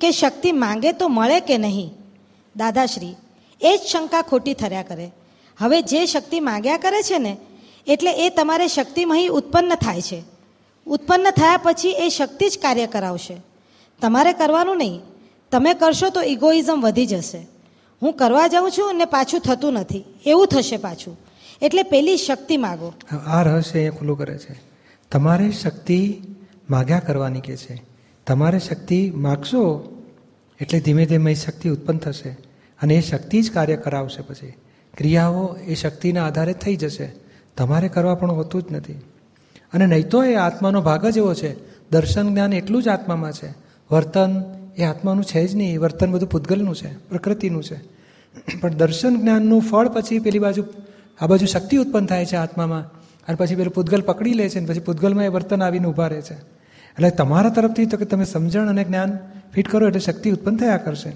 કે 0.00 0.10
શક્તિ 0.10 0.52
માંગે 0.52 0.92
તો 0.92 1.08
મળે 1.08 1.40
કે 1.40 1.58
નહીં? 1.58 1.90
દાદાશ્રી 2.56 3.14
એ 3.60 3.76
જ 3.76 3.80
શંકા 3.80 4.22
ખોટી 4.22 4.54
થર્યા 4.54 4.82
કરે. 4.82 5.10
હવે 5.58 5.82
જે 5.82 6.06
શક્તિ 6.06 6.40
માંગ્યા 6.40 6.78
કરે 6.78 7.02
છે 7.02 7.18
ને 7.18 7.36
એટલે 7.86 8.12
એ 8.26 8.28
તમારે 8.28 8.68
શક્તિમહી 8.68 9.28
ઉત્પન્ન 9.28 9.74
થાય 9.74 10.02
છે. 10.02 10.22
ઉત્પન્ન 10.86 11.30
થયા 11.30 11.56
પછી 11.56 11.88
એ 11.88 12.08
શક્તિ 12.08 12.48
જ 12.48 12.58
કાર્ય 12.58 12.86
કરાવશે. 12.86 13.36
તમારે 14.02 14.32
કરવાનું 14.32 14.76
નહીં. 14.76 15.00
તમે 15.50 15.74
કરશો 15.74 16.08
તો 16.08 16.22
ઇગોઇઝમ 16.22 16.80
વધી 16.80 17.06
જશે. 17.06 17.46
હું 18.02 18.12
કરવા 18.12 18.46
જાઉં 18.46 18.70
છું 18.70 18.96
ને 18.96 19.04
પાછું 19.04 19.40
થતું 19.40 19.72
નથી. 19.72 20.04
એવું 20.26 20.46
થશે 20.46 20.76
પાછું. 20.76 21.18
એટલે 21.62 21.82
પેલી 21.82 22.16
શક્તિ 22.16 22.56
માગો. 22.56 22.92
આ 23.26 23.42
રહસ્ય 23.42 23.78
એ 23.78 23.90
ખુલ્લું 23.90 24.18
કરે 24.18 24.38
છે. 24.38 24.67
તમારે 25.12 25.50
શક્તિ 25.50 26.20
માગ્યા 26.70 26.98
કરવાની 26.98 27.40
કે 27.40 27.56
છે? 27.56 27.82
તમારે 28.26 28.58
શક્તિ 28.58 29.12
માગશો 29.16 29.94
એટલે 30.60 30.80
ધીમે 30.80 31.06
ધીમે 31.06 31.30
એ 31.30 31.34
શક્તિ 31.34 31.68
ઉત્પન્ન 31.68 31.98
થશે 31.98 32.28
અને 32.82 32.94
એ 32.94 33.00
શક્તિ 33.00 33.42
જ 33.42 33.52
કાર્ય 33.52 33.76
કરાવશે 33.76 34.22
પછી. 34.22 34.52
ક્રિયાઓ 34.96 35.56
એ 35.66 35.74
શક્તિના 35.74 36.26
આધારે 36.26 36.52
થઈ 36.52 36.76
જશે. 36.76 37.12
તમારે 37.56 37.88
કરવા 37.88 38.14
પણ 38.14 38.30
હોતું 38.30 38.62
જ 38.62 38.64
નથી. 38.70 38.92
અને 39.72 39.86
નહીં 39.86 40.08
તો 40.08 40.24
એ 40.24 40.34
આત્માનો 40.34 40.82
ભાગ 40.82 41.06
જ 41.06 41.16
એવો 41.16 41.34
છે. 41.34 41.68
દર્શન 41.90 42.28
જ્ઞાન 42.28 42.52
એટલું 42.52 42.82
જ 42.82 42.88
આત્મામાં 42.88 43.32
છે. 43.32 43.54
વર્તન 43.90 44.42
એ 44.76 44.84
આત્માનું 44.84 45.24
છે 45.24 45.46
જ 45.46 45.56
નહીં. 45.56 45.80
વર્તન 45.80 46.12
બધું 46.12 46.28
પૂતગલનું 46.28 46.76
છે, 46.76 47.08
પ્રકૃતિનું 47.08 47.64
છે. 47.64 47.98
પણ 48.60 48.74
દર્શન 48.74 49.20
જ્ઞાનનું 49.20 49.60
ફળ 49.60 49.88
પછી 49.88 50.18
પેલી 50.18 50.38
બાજુ, 50.38 50.64
આ 51.20 51.26
બાજુ 51.26 51.46
શક્તિ 51.46 51.76
ઉત્પન્ન 51.76 52.06
થાય 52.06 52.26
છે 52.26 52.36
આત્મામાં. 52.36 52.97
અને 53.28 53.36
પછી 53.36 53.54
પેલું 53.54 53.72
પૂતગલ 53.72 54.00
પકડી 54.00 54.32
લે 54.32 54.48
છે 54.48 54.60
ને 54.60 54.66
પછી 54.66 54.80
પૂતગલમાં 54.80 55.24
એ 55.24 55.28
વર્તન 55.28 55.62
આવીને 55.62 55.86
ઊભા 55.86 56.06
રહે 56.06 56.20
છે. 56.20 56.34
એટલે 56.34 57.10
તમારા 57.10 57.50
તરફથી 57.50 57.86
તો 57.86 57.96
કે 57.96 58.04
તમે 58.04 58.24
સમજણ 58.24 58.68
અને 58.68 58.84
જ્ઞાન 58.84 59.18
ફિટ 59.54 59.68
કરો 59.68 59.88
એટલે 59.88 60.00
શક્તિ 60.00 60.30
ઉત્પન્ન 60.30 60.56
થયા 60.56 60.76
કરશે. 60.76 61.08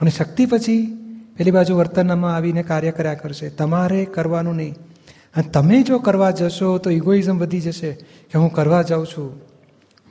અને 0.00 0.10
શક્તિ 0.10 0.46
પછી 0.46 0.98
પેલી 1.36 1.50
બાજુ 1.50 1.76
વર્તનમાં 1.76 2.36
આવીને 2.36 2.62
કાર્ય 2.62 2.90
કર્યા 2.90 3.14
કરશે. 3.14 3.48
તમારે 3.48 4.04
કરવાનું 4.04 4.56
નહીં. 4.56 4.74
અને 5.14 5.42
તમે 5.42 5.82
જો 5.82 5.98
કરવા 5.98 6.30
જશો 6.30 6.78
તો 6.78 6.90
ઇગોઇઝમ 6.90 7.38
વધી 7.38 7.60
જશે 7.60 7.92
કે 7.92 8.38
હું 8.38 8.52
કરવા 8.52 8.82
જાઉં 8.82 9.06
છું. 9.06 9.40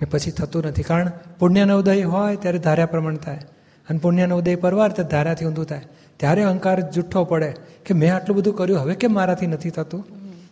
એ 0.01 0.05
પછી 0.05 0.31
થતું 0.31 0.63
નથી. 0.63 0.83
કારણ 0.83 1.11
પુણ્યનો 1.39 1.79
ઉદય 1.79 2.03
હોય 2.03 2.35
ત્યારે 2.35 2.59
ધાર્યા 2.59 2.85
પ્રમાણ 2.85 3.15
થાય. 3.15 3.39
અને 3.89 3.99
પુણ્યનો 3.99 4.37
ઉદય 4.37 4.55
પરવાર 4.55 4.91
ત્યારે 4.91 5.09
ધાર્યાથી 5.09 5.45
ઊંધું 5.45 5.65
થાય. 5.65 5.81
ત્યારે 6.17 6.43
અહંકાર 6.43 6.91
જુઠ્ઠો 6.91 7.23
પડે 7.23 7.53
કે 7.85 7.93
મેં 7.93 8.15
આટલું 8.15 8.37
બધું 8.37 8.55
કર્યું, 8.55 8.79
હવે 8.79 8.93
કેમ 8.93 9.13
મારાથી 9.13 9.47
નથી 9.47 9.69
થતું? 9.69 10.05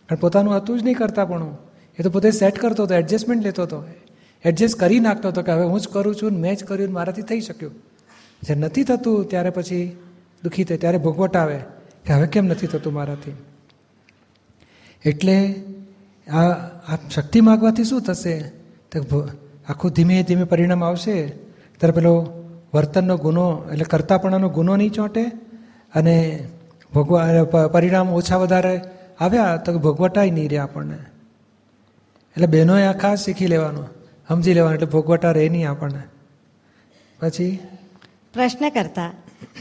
અને 0.08 0.18
પોતાનું 0.20 0.56
હતું 0.56 0.80
જ 0.80 0.84
નહીં 0.84 0.96
કરતા 0.96 1.24
પણ 1.24 1.56
એ 1.98 2.02
તો 2.02 2.10
પોતે 2.10 2.30
સેટ 2.30 2.58
કરતો 2.58 2.82
હતો 2.82 2.94
એડજસ્ટમેન્ટ 2.94 3.44
લેતો 3.44 3.62
હતો. 3.62 3.84
એડજસ્ટ 4.44 4.78
કરી 4.78 5.00
નાખતો 5.00 5.28
હતો 5.28 5.42
કે 5.42 5.52
હવે 5.52 5.64
હું 5.64 5.80
જ 5.80 5.88
કરું 5.88 6.14
છું 6.14 6.32
ને 6.32 6.38
મેં 6.38 6.56
જ 6.56 6.64
કર્યું 6.64 6.92
મારાથી 6.92 7.22
થઈ 7.22 7.40
શક્યું. 7.40 7.72
જે 8.42 8.54
નથી 8.54 8.84
થતું, 8.84 9.28
ત્યારે 9.28 9.50
પછી 9.50 9.96
દુઃખી 10.44 10.64
થાય 10.64 10.78
ત્યારે 10.78 10.98
ભોગવટ 10.98 11.36
આવે 11.36 11.58
કે 12.04 12.12
હવે 12.12 12.26
કેમ 12.26 12.46
નથી 12.46 12.66
થતું 12.66 12.92
મારાથી? 12.92 13.32
એટલે 15.04 15.54
આ 16.32 16.42
આ 16.92 16.98
શક્તિ 17.10 17.40
માગવાથી 17.40 17.84
શું 17.84 18.02
થશે? 18.02 18.38
તો 18.92 19.28
આખું 19.68 19.90
ધીમે 19.90 20.22
ધીમે 20.22 20.44
પરિણામ 20.44 20.84
આવશે. 20.84 21.28
ત્યારે 21.78 21.92
પેલો 21.92 22.26
વર્તનનો 22.74 23.16
ગુનો, 23.16 23.64
એટલે 23.72 23.84
કરતાપણાનો 23.84 24.48
ગુનો 24.48 24.76
નહીં 24.76 24.90
ચોંટે 24.90 25.24
અને 25.94 26.48
ભોગવા 26.94 27.66
પરિણામ 27.66 28.08
ઓછા 28.08 28.36
વધારે 28.36 28.80
આવ્યા 29.20 29.56
તો 29.56 29.78
ભોગવટાય 29.78 30.30
નહીં 30.30 30.48
રહે 30.48 30.58
આપણને. 30.58 30.94
એટલે 32.36 32.46
બહેનોએ 32.46 32.82
આ 32.82 32.92
ખાસ 32.92 33.24
શીખી 33.24 33.46
લેવાનું 33.46 33.86
સમજી 34.28 34.54
લેવાનું 34.54 34.74
એટલે 34.74 34.86
ભોગવટા 34.86 35.30
રહે 35.30 35.48
નહીં 35.48 35.70
આપણને. 35.70 36.02
પછી? 37.20 37.58
પ્રશ્ન 38.34 38.68
કરતા 38.68 39.12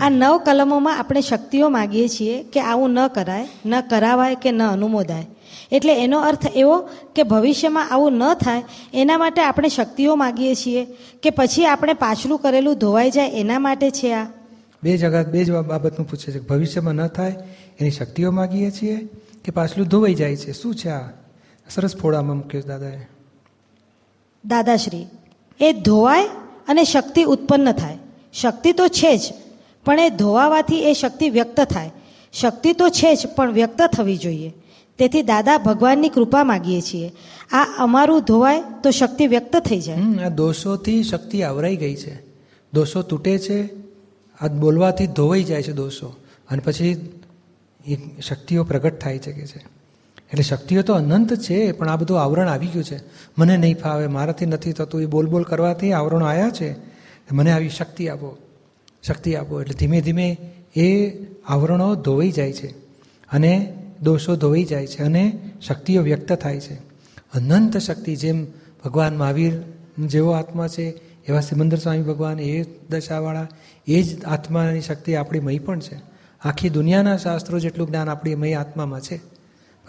આ 0.01 0.09
નવ 0.09 0.38
કલમોમાં 0.38 1.00
આપણે 1.00 1.21
શક્તિઓ 1.21 1.69
માગીએ 1.69 2.07
છીએ 2.07 2.43
કે 2.43 2.59
આવું 2.59 2.91
ન 2.91 3.07
કરાય 3.07 3.47
ન 3.65 3.81
કરાવાય 3.81 4.35
કે 4.35 4.51
ન 4.51 4.63
અનુમોદાય. 4.63 5.25
એટલે 5.71 6.03
એનો 6.03 6.19
અર્થ 6.19 6.47
એવો 6.55 6.89
કે 7.15 7.24
ભવિષ્યમાં 7.24 7.91
આવું 7.91 8.13
ન 8.13 8.33
થાય 8.33 8.63
એના 8.93 9.17
માટે 9.17 9.41
આપણે 9.41 9.69
શક્તિઓ 9.69 10.15
માગીએ 10.15 10.55
છીએ 10.55 10.88
કે 11.24 11.29
પછી 11.29 11.65
આપણે 11.65 11.93
પાછલું 11.93 12.39
કરેલું 12.39 12.77
ધોવાઈ 12.77 13.12
જાય 13.12 13.29
એના 13.29 13.59
માટે 13.59 13.91
છે 13.91 14.13
આ. 14.13 14.27
બે 14.83 14.97
જગત 14.97 15.27
બે 15.27 15.43
જ 15.43 15.51
બાબતનું 15.51 16.09
પૂછે 16.09 16.31
છે 16.31 16.39
ભવિષ્યમાં 16.39 16.93
ન 16.93 17.07
થાય 17.07 17.35
એની 17.79 17.91
શક્તિઓ 17.91 18.31
માગીએ 18.31 18.71
છીએ 18.71 19.07
કે 19.46 19.52
પાછલું 19.52 19.88
ધોવાઈ 19.88 20.14
જાય 20.14 20.36
છે. 20.36 20.52
શું 20.52 20.75
છે 20.75 20.90
આ? 20.90 21.10
સરસ 21.70 21.96
ફોડામાં 21.96 22.36
મૂક્યો 22.36 22.62
દાદાએ. 22.62 23.02
દાદાશ્રી 24.46 25.08
એ 25.60 25.74
ધોવાય 25.74 26.28
અને 26.68 26.84
શક્તિ 26.84 27.24
ઉત્પન્ન 27.24 27.72
થાય. 27.72 27.98
શક્તિ 28.34 28.72
તો 28.72 28.88
છે 28.88 29.18
જ 29.18 29.22
પણ 29.86 30.00
એ 30.00 30.10
ધોવાવાથી 30.10 30.75
એ 30.75 30.94
શક્તિ 30.94 31.30
વ્યક્ત 31.30 31.60
થાય. 31.60 31.92
શક્તિ 32.34 32.74
તો 32.74 32.90
છે 32.90 33.16
જ 33.16 33.28
પણ 33.36 33.52
વ્યક્ત 33.52 33.82
થવી 33.82 34.18
જોઈએ. 34.18 34.54
તેથી 34.98 35.22
દાદા 35.22 35.58
ભગવાનની 35.58 36.10
કૃપા 36.10 36.44
માગીએ 36.44 36.82
છીએ. 36.82 37.12
આ 37.52 37.66
અમારું 37.78 38.22
ધોવાય 38.22 38.64
તો 38.84 38.92
શક્તિ 38.92 39.28
વ્યક્ત 39.28 39.56
થઈ 39.56 39.80
જાય. 39.80 40.25
આ 40.25 40.30
દોષોથી 40.30 41.04
શક્તિ 41.04 41.44
આવરાઈ 41.44 41.75
ગઈ 41.75 41.96
છે. 41.96 42.24
દોષો 42.74 43.02
તૂટે 43.02 43.40
છે 43.40 43.70
આ 44.42 44.48
બોલવાથી 44.48 45.08
ધોવાઈ 45.08 45.44
જાય 45.44 45.64
છે 45.64 45.72
દોષો. 45.72 46.16
અને 46.50 46.62
પછી 46.62 47.12
એ 47.88 47.98
શક્તિઓ 48.22 48.63
પ્રગટ 48.63 49.00
થાય 49.00 49.18
છે 49.18 49.32
કે 49.32 49.48
છે. 49.48 49.60
એટલે 50.15 50.44
શક્તિઓ 50.44 50.82
તો 50.82 50.94
અનંત 50.94 51.34
છે, 51.34 51.72
પણ 51.72 51.89
આ 51.89 51.96
બધું 51.96 52.22
આવરણ 52.22 52.50
આવી 52.50 52.68
ગયું 52.68 52.84
છે. 52.84 53.00
મને 53.38 53.58
નહીં 53.58 53.77
ફાવે, 53.77 54.08
મારાથી 54.08 54.46
નથી 54.46 54.72
થતું, 54.72 55.01
એ 55.01 55.06
બોલ 55.06 55.27
બોલ 55.27 55.44
કરવાથી 55.44 55.92
આવરણો 55.92 56.25
આવ્યા 56.25 56.50
છે. 56.50 56.75
મને 57.32 57.51
આવી 57.51 57.70
શક્તિ 57.70 58.10
આપો 58.10 58.38
શક્તિ 59.08 59.36
આપો. 59.36 59.62
એટલે 59.62 59.74
ધીમે 59.74 60.01
ધીમે 60.01 60.38
એ 60.75 61.10
આવરણો 61.48 61.96
ધોવાઈ 61.96 62.32
જાય 62.32 62.54
છે 62.54 62.68
અને 63.32 63.74
દોષો 64.01 64.36
ધોવાઈ 64.36 64.63
જાય 64.63 64.88
છે 64.88 65.04
અને 65.04 65.39
શક્તિઓ 65.68 66.01
વ્યક્ત 66.01 66.34
થાય 66.34 66.60
છે. 66.60 66.74
અનંત 67.34 67.77
શક્તિ 67.77 68.15
જેમ 68.15 68.46
ભગવાન 68.86 69.18
મહાવીર 69.18 69.54
જેવો 70.00 70.32
આત્મા 70.32 70.68
છે, 70.68 70.84
એવા 71.27 71.39
સિમંદર 71.39 71.77
સ્વામી 71.77 72.01
ભગવાન 72.01 72.39
એ 72.39 72.65
દશાવાળા, 72.89 73.48
એ 73.88 74.04
જ 74.04 74.24
આત્માની 74.24 74.82
શક્તિ 74.82 75.15
આપણી 75.15 75.39
મય 75.39 75.60
પણ 75.60 75.80
છે. 75.80 76.14
આખી 76.46 76.70
દુનિયાના 76.70 77.18
શાસ્ત્રો 77.18 77.60
જેટલું 77.60 77.88
જ્ઞાન 77.88 78.10
આપણી 78.10 78.36
મય 78.36 78.54
આત્મામાં 78.54 79.02
છે. 79.02 79.16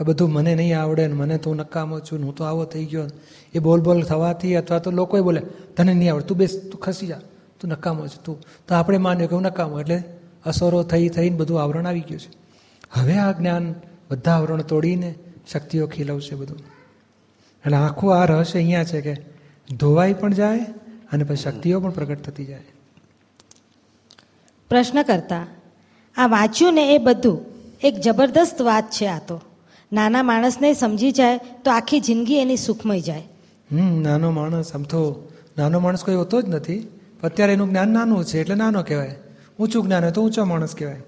આ 0.00 0.04
બધું 0.04 0.32
મને 0.32 0.54
નહીં 0.54 0.80
આવડે 0.80 1.06
ને 1.06 1.14
મને 1.14 1.38
તો 1.38 1.54
નકામો 1.54 2.00
છું 2.00 2.24
હું 2.24 2.34
તો 2.34 2.44
આવો 2.44 2.64
થઈ 2.64 2.84
ગયો 2.84 3.06
એ 3.54 3.58
બોલ 3.58 3.80
બોલ 3.80 4.02
થવાથી 4.02 4.56
અથવા 4.56 4.78
તો 4.78 4.90
લોકોએ 4.90 5.20
બોલે, 5.20 5.40
તને 5.76 5.94
નહીં 5.94 6.12
આવડે, 6.12 6.24
તું 6.24 6.36
બેસ, 6.36 6.60
તું 6.70 6.80
ખસી 6.80 7.06
જા, 7.06 7.20
તું 7.60 7.70
નકામો 7.70 8.06
છે, 8.06 8.18
તું. 8.24 8.40
તો 8.68 8.74
આપણે 8.74 8.98
માન્યો 8.98 9.28
કે 9.28 9.34
હું 9.34 9.42
નકામો, 9.42 9.80
એટલે 9.80 10.02
અસરો 10.44 10.82
થઈ 10.82 11.08
થઈને 11.08 11.36
બધું 11.36 11.62
આવરણ 11.62 11.86
આવી 11.86 12.00
ગયું 12.00 12.20
છે. 12.20 12.30
હવે 12.92 13.12
આ 13.12 13.32
જ્ઞાન 13.32 13.74
બધા 14.10 14.32
આવરણ 14.32 14.62
તોડીને 14.62 15.14
શક્તિઓ 15.52 15.86
ખીલવશે 15.86 16.34
બધું. 16.34 16.58
એટલે 17.66 17.76
આખું 17.76 18.18
આ 18.18 18.24
રહસ્ય 18.24 18.58
અહીંયા 18.58 18.84
છે 18.84 19.00
કે 19.00 19.16
ધોવાઈ 19.76 20.14
પણ 20.14 20.32
જાય 20.32 20.58
અને 21.12 21.24
પછી 21.24 21.36
શક્તિઓ 21.36 21.80
પણ 21.80 21.90
પ્રગટ 21.90 22.22
થતી 22.22 22.44
જાય. 22.44 22.64
પ્રશ્ન 24.68 25.02
કરતા 25.02 25.46
આ 26.16 26.26
વાંચ્યું 26.26 26.74
ને 26.74 26.94
એ 26.94 26.98
બધું, 26.98 27.40
એક 27.82 28.00
જબરદસ્ત 28.00 28.62
વાત 28.62 28.90
છે 28.90 29.06
આ 29.06 29.18
તો. 29.18 29.40
નાના 29.92 30.22
માણસને 30.22 30.74
સમજી 30.74 31.12
જાય 31.12 31.40
તો 31.64 31.70
આખી 31.70 32.00
જિંદગી 32.00 32.34
એની 32.34 32.56
સુખમય 32.56 33.00
જાય. 33.00 33.22
હમ, 33.72 34.02
નાનો 34.02 34.30
માણસ, 34.30 34.72
આમ 34.74 34.82
તો 34.82 35.28
નાનો 35.58 35.80
માણસ 35.80 36.04
કોઈ 36.04 36.14
હોતો 36.14 36.42
જ 36.42 36.48
નથી 36.48 36.88
અત્યારે 37.22 37.52
એનું 37.52 37.68
જ્ઞાન 37.68 37.88
નાનું 37.88 38.24
છે, 38.24 38.40
એટલે 38.40 38.54
નાનો 38.54 38.82
કહેવાય. 38.82 39.14
ઊંચું 39.58 39.84
જ્ઞાન 39.84 40.02
હોય 40.02 40.12
તો 40.12 40.22
ઊંચો 40.22 40.44
માણસ 40.44 40.74
કહેવાય. 40.74 41.02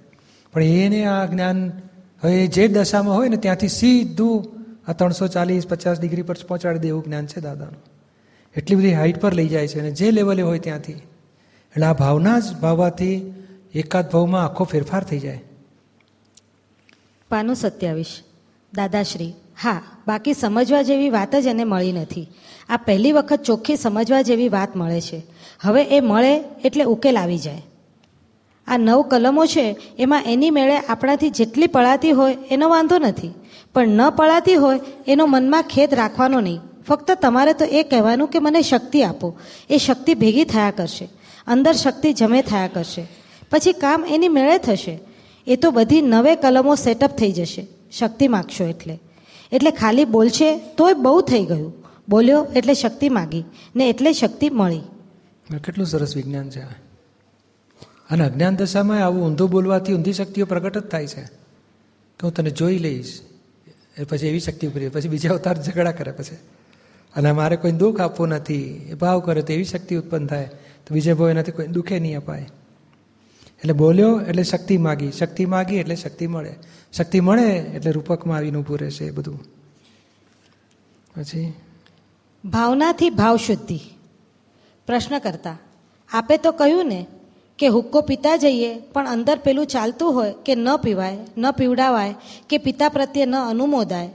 પણ 0.52 0.62
એને 0.62 1.04
આ 1.04 1.26
જ્ઞાન, 1.26 1.72
હવે 2.22 2.46
જે 2.46 2.68
દશામાં 2.68 3.14
હોય 3.14 3.28
ને 3.28 3.36
ત્યાંથી 3.36 3.68
સીધું 3.68 4.46
આ 4.90 4.92
ત્રણસો 4.92 5.26
ચાલીસ, 5.26 5.66
પચાસ 5.66 6.00
ડિગ્રી 6.00 6.22
પર 6.22 6.36
પહોંચાડી 6.48 6.78
દે 6.78 6.88
એવું 6.88 7.04
જ્ઞાન 7.04 7.26
છે 7.26 7.40
દાદાનું. 7.40 7.82
એટલી 8.56 8.76
બધી 8.76 8.92
હાઇટ 8.92 9.20
પર 9.20 9.34
લઈ 9.34 9.48
જાય 9.48 9.68
છે 9.68 9.80
અને 9.80 9.90
જે 9.90 10.10
લેવલે 10.10 10.42
હોય 10.42 10.58
ત્યાંથી. 10.58 10.92
એટલે 10.92 11.86
આ 11.86 11.92
ભાવના 11.92 12.38
જ 12.38 12.56
ભાવવાથી 12.60 13.34
એકાદ 13.74 14.10
ભાવમાં 14.10 14.44
આખો 14.44 14.64
ફેરફાર 14.64 15.04
થઈ 15.04 15.18
જાય. 15.18 15.42
પાનું 17.28 17.56
સત્યાવીસ. 17.56 18.22
દાદાશ્રી, 18.74 19.34
હા, 19.62 19.82
બાકી 20.08 20.32
સમજવા 20.32 20.82
જેવી 20.82 21.10
વાત 21.10 21.36
જ 21.36 21.46
એને 21.46 21.64
મળી 21.64 21.92
નથી. 21.92 22.28
આ 22.68 22.76
પહેલી 22.76 23.12
વખત 23.12 23.42
ચોખ્ખી 23.42 23.76
સમજવા 23.76 24.22
જેવી 24.22 24.48
વાત 24.48 24.76
મળે 24.76 25.00
છે. 25.00 25.22
હવે 25.60 25.82
એ 25.82 26.00
મળે 26.00 26.40
એટલે 26.64 26.84
ઉકેલ 26.84 27.18
આવી 27.18 27.38
જાય. 27.38 27.62
આ 28.68 28.76
નવ 28.76 29.02
કલમો 29.02 29.46
છે, 29.46 29.76
એમાં 29.98 30.24
એની 30.24 30.50
મેળે 30.50 30.78
આપણાથી 30.78 31.30
જેટલી 31.30 31.66
પળાતી 31.66 32.10
હોય 32.10 32.36
એનો 32.50 32.68
વાંધો 32.68 32.98
નથી. 32.98 33.30
પણ 33.74 33.88
ન 33.88 34.10
પળાતી 34.10 34.54
હોય 34.54 34.80
એનો 35.06 35.26
મનમાં 35.26 35.62
ખેદ 35.62 35.94
રાખવાનો 35.94 36.40
નહીં. 36.40 36.60
ફક્ત 36.88 37.10
તમારે 37.10 37.52
તો 37.52 37.64
એ 37.64 37.82
કહેવાનું 37.82 38.28
કે 38.28 38.38
મને 38.38 38.62
શક્તિ 38.62 39.02
આપો. 39.02 39.38
એ 39.70 39.76
શક્તિ 39.76 40.14
ભેગી 40.14 40.44
થયા 40.44 40.70
કરશે. 40.70 41.08
અંદર 41.46 41.72
શક્તિ 41.72 42.12
જમે 42.12 42.42
થયા 42.42 42.66
કરશે. 42.66 43.17
પછી 43.50 43.72
કામ 43.72 44.06
એની 44.08 44.28
મેળે 44.28 44.58
થશે. 44.58 44.98
એ 45.46 45.56
તો 45.56 45.70
બધી 45.70 46.02
નવે 46.02 46.36
કલમો 46.36 46.74
સેટઅપ 46.74 47.10
થઈ 47.10 47.32
જશે. 47.32 47.66
શક્તિ 47.92 48.28
માગશો 48.28 48.64
એટલે. 48.64 49.00
એટલે 49.52 49.70
ખાલી 49.70 50.04
બોલશે 50.04 50.58
તોય 50.58 50.94
બહુ 50.94 51.20
થઈ 51.20 51.44
ગયું. 51.44 51.72
બોલ્યો 52.08 52.46
એટલે 52.56 52.74
શક્તિ 52.74 53.08
માગી. 53.08 53.44
ને 53.76 53.88
એટલે 53.88 54.12
શક્તિ 54.12 54.50
મળી. 54.50 54.80
કેટલું 55.64 55.86
સરસ 55.86 56.16
વિજ્ઞાન 56.16 56.50
છે 56.50 56.60
અને 58.10 58.24
અજ્ઞાન 58.24 58.56
દશામાં 58.56 59.04
આવું 59.04 59.26
ઊંધું 59.26 59.50
બોલવાથી 59.50 59.94
ઊંધી 59.94 60.12
શક્તિઓ 60.12 60.46
પ્રગટ 60.46 60.78
જ 60.78 60.80
થાય 60.80 61.06
છે. 61.06 61.20
કે 61.20 62.20
હું 62.22 62.34
તને 62.34 62.50
જોઈ 62.50 62.78
લઈશ. 62.78 63.20
એ 63.98 64.04
પછી 64.04 64.26
એવી 64.26 64.40
શક્તિ 64.40 64.66
ઉપરી 64.66 64.88
પછી 64.88 65.08
બીજા 65.08 65.30
અવતાર 65.30 65.62
ઝઘડા 65.62 65.92
કરે 65.92 66.12
પછી. 66.12 66.34
અને 67.16 67.32
મારે 67.32 67.56
કોઈ 67.56 67.72
દુઃખ 67.72 68.00
આપવું 68.00 68.28
નથી. 68.28 68.86
એ 68.90 68.94
ભાવ 68.94 69.20
કરે 69.20 69.42
તો 69.42 69.52
એવી 69.52 69.64
શક્તિ 69.64 69.96
ઉત્પન્ન 69.96 70.26
થાય. 70.26 70.44
તો 70.86 70.94
બીજે 70.94 71.14
ભાવ 71.14 71.30
એનાથી 71.30 71.52
કોઈ 71.52 71.66
દુઃખે 71.66 71.98
નહીં 71.98 72.16
અપાય. 72.16 72.46
એટલે 73.58 73.72
બોલ્યો 73.72 74.20
એટલે 74.20 74.42
શક્તિ 74.42 74.76
માગી 74.76 75.12
શક્તિ 75.12 75.46
માગી 75.46 75.76
એટલે 75.76 75.96
શક્તિ 75.96 76.26
મળે. 76.26 76.56
શક્તિ 76.92 77.20
મળે 77.20 77.56
એટલે 77.56 77.90
રૂપકમાં 77.90 78.36
આવીને 78.36 78.58
ઊભું 78.58 78.78
રહેશે 78.78 79.04
એ 79.04 79.10
બધું. 79.10 79.40
પછી? 81.16 81.52
ભાવનાથી 82.44 83.10
ભાવ 83.10 83.36
શુદ્ધિ 83.36 83.80
પ્રશ્ન 84.86 85.18
કરતા 85.18 85.58
આપે 86.12 86.36
તો 86.36 86.52
કહ્યું 86.52 86.88
ને 86.88 87.06
કે 87.58 87.68
હુક્કો 87.68 88.00
પીતા 88.00 88.36
જઈએ 88.36 88.78
પણ 88.78 89.08
અંદર 89.08 89.38
પેલું 89.38 89.66
ચાલતું 89.66 90.14
હોય 90.14 90.34
કે 90.44 90.54
ન 90.54 90.76
પીવાય 90.76 91.18
ન 91.38 91.50
પીવડાવાય 91.50 92.14
કે 92.48 92.58
પિતા 92.58 92.88
પ્રત્યે 92.88 93.24
ન 93.24 93.36
અનુમોદાય? 93.36 94.10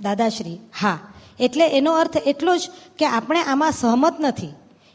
દાદાશ્રી 0.00 0.58
હા 0.80 0.98
એટલે 1.40 1.68
એનો 1.68 1.92
અર્થ 1.92 2.16
એટલો 2.26 2.56
જ 2.56 2.70
કે 2.98 3.06
આપણે 3.06 3.42
આમાં 3.42 3.72
સહમત 3.72 4.16
નથી. 4.20 4.52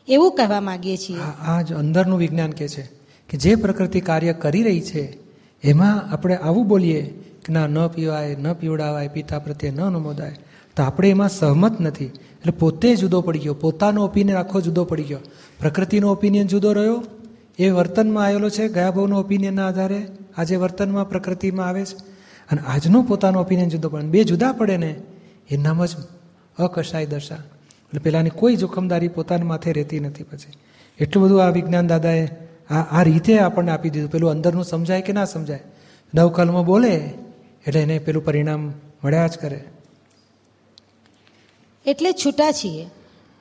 એવું 0.08 0.32
કહેવા 0.32 0.62
માંગીએ 0.62 0.98
છીએ. 0.98 1.20
આ 1.20 1.58
આ 1.58 1.62
જ 1.62 1.74
અંદરનું 1.74 2.20
વિજ્ઞાન 2.20 2.52
કે 2.52 2.68
છે. 2.68 2.97
કે 3.30 3.38
જે 3.38 3.56
પ્રકૃતિ 3.56 4.02
કાર્ય 4.02 4.34
કરી 4.34 4.64
રહી 4.64 4.82
છે, 4.82 5.18
એમાં 5.64 6.14
આપણે 6.14 6.36
આવું 6.36 6.68
બોલીએ 6.68 7.24
કે 7.46 7.54
ના, 7.54 7.68
ન 7.68 7.88
પીવાય, 7.88 8.36
ન 8.36 8.54
પીવડાવાય, 8.54 9.08
પિતા 9.08 9.40
પ્રત્યે 9.40 9.72
ન 9.72 9.82
નમોદાય, 9.82 10.36
તો 10.76 10.84
આપણે 10.84 11.10
એમાં 11.10 11.30
સહમત 11.30 11.82
નથી. 11.82 12.06
એટલે 12.06 12.52
પોતે 12.52 12.96
જુદો 12.96 13.22
પડી 13.22 13.40
ગયો. 13.40 13.54
પોતાનો 13.54 14.04
ઓપિનિયન 14.04 14.38
આખો 14.38 14.62
જુદો 14.62 14.84
પડી 14.84 15.04
ગયો. 15.04 15.20
પ્રકૃતિનો 15.60 16.12
ઓપિનિયન 16.12 16.48
જુદો 16.48 16.74
રહ્યો. 16.74 17.04
એ 17.60 17.70
વર્તનમાં 17.70 18.26
આવેલો 18.26 18.50
છે, 18.50 18.68
ગયા 18.68 18.92
ભાવનો 18.92 19.20
ઓપિનિયનના 19.20 19.68
આધારે. 19.68 20.08
આજે 20.38 20.56
વર્તનમાં, 20.56 21.10
પ્રકૃતિમાં 21.10 21.68
આવે 21.68 21.86
છે. 21.86 21.96
અને 22.52 22.62
આજનો 22.68 23.02
પોતાનો 23.02 23.40
ઓપિનિયન 23.42 23.70
જુદો 23.70 23.90
પડે. 23.90 24.06
બે 24.06 24.24
જુદા 24.24 24.52
પડે 24.52 24.78
ને, 24.78 24.96
એ 25.50 25.58
નામ 25.58 25.86
જ 25.86 25.90
અકશાય 26.60 27.06
દશા. 27.06 27.36
એટલે 27.36 28.00
પહેલાંની 28.00 28.30
કોઈ 28.30 28.56
જોખમદારી 28.56 29.08
પોતાના 29.08 29.46
માથે 29.46 29.74
રહેતી 29.74 30.00
નથી 30.00 30.24
પછી. 30.24 30.54
એટલું 31.00 31.26
બધું 31.26 31.44
આ 31.44 31.50
વિજ્ઞાન 31.50 31.88
દાદાએ 31.88 32.47
આ 32.72 32.82
આ 32.82 33.04
રીતે 33.04 33.40
આપણને 33.40 33.72
આપી 33.72 33.90
દીધું. 33.90 34.12
પેલું 34.12 34.30
અંદરનું 34.30 34.64
સમજાય 34.64 35.02
કે 35.02 35.14
ના 35.14 35.26
સમજાય? 35.26 35.60
નવકલમાં 36.16 36.66
બોલે, 36.66 37.14
એટલે 37.68 37.82
એને 37.82 38.00
પેલું 38.00 38.26
પરિણામ 38.26 38.74
મળ્યા 39.04 39.28
જ 39.28 39.38
કરે. 39.38 39.66
એટલે 41.86 42.12
છૂટા 42.12 42.52
છીએ. 42.52 42.90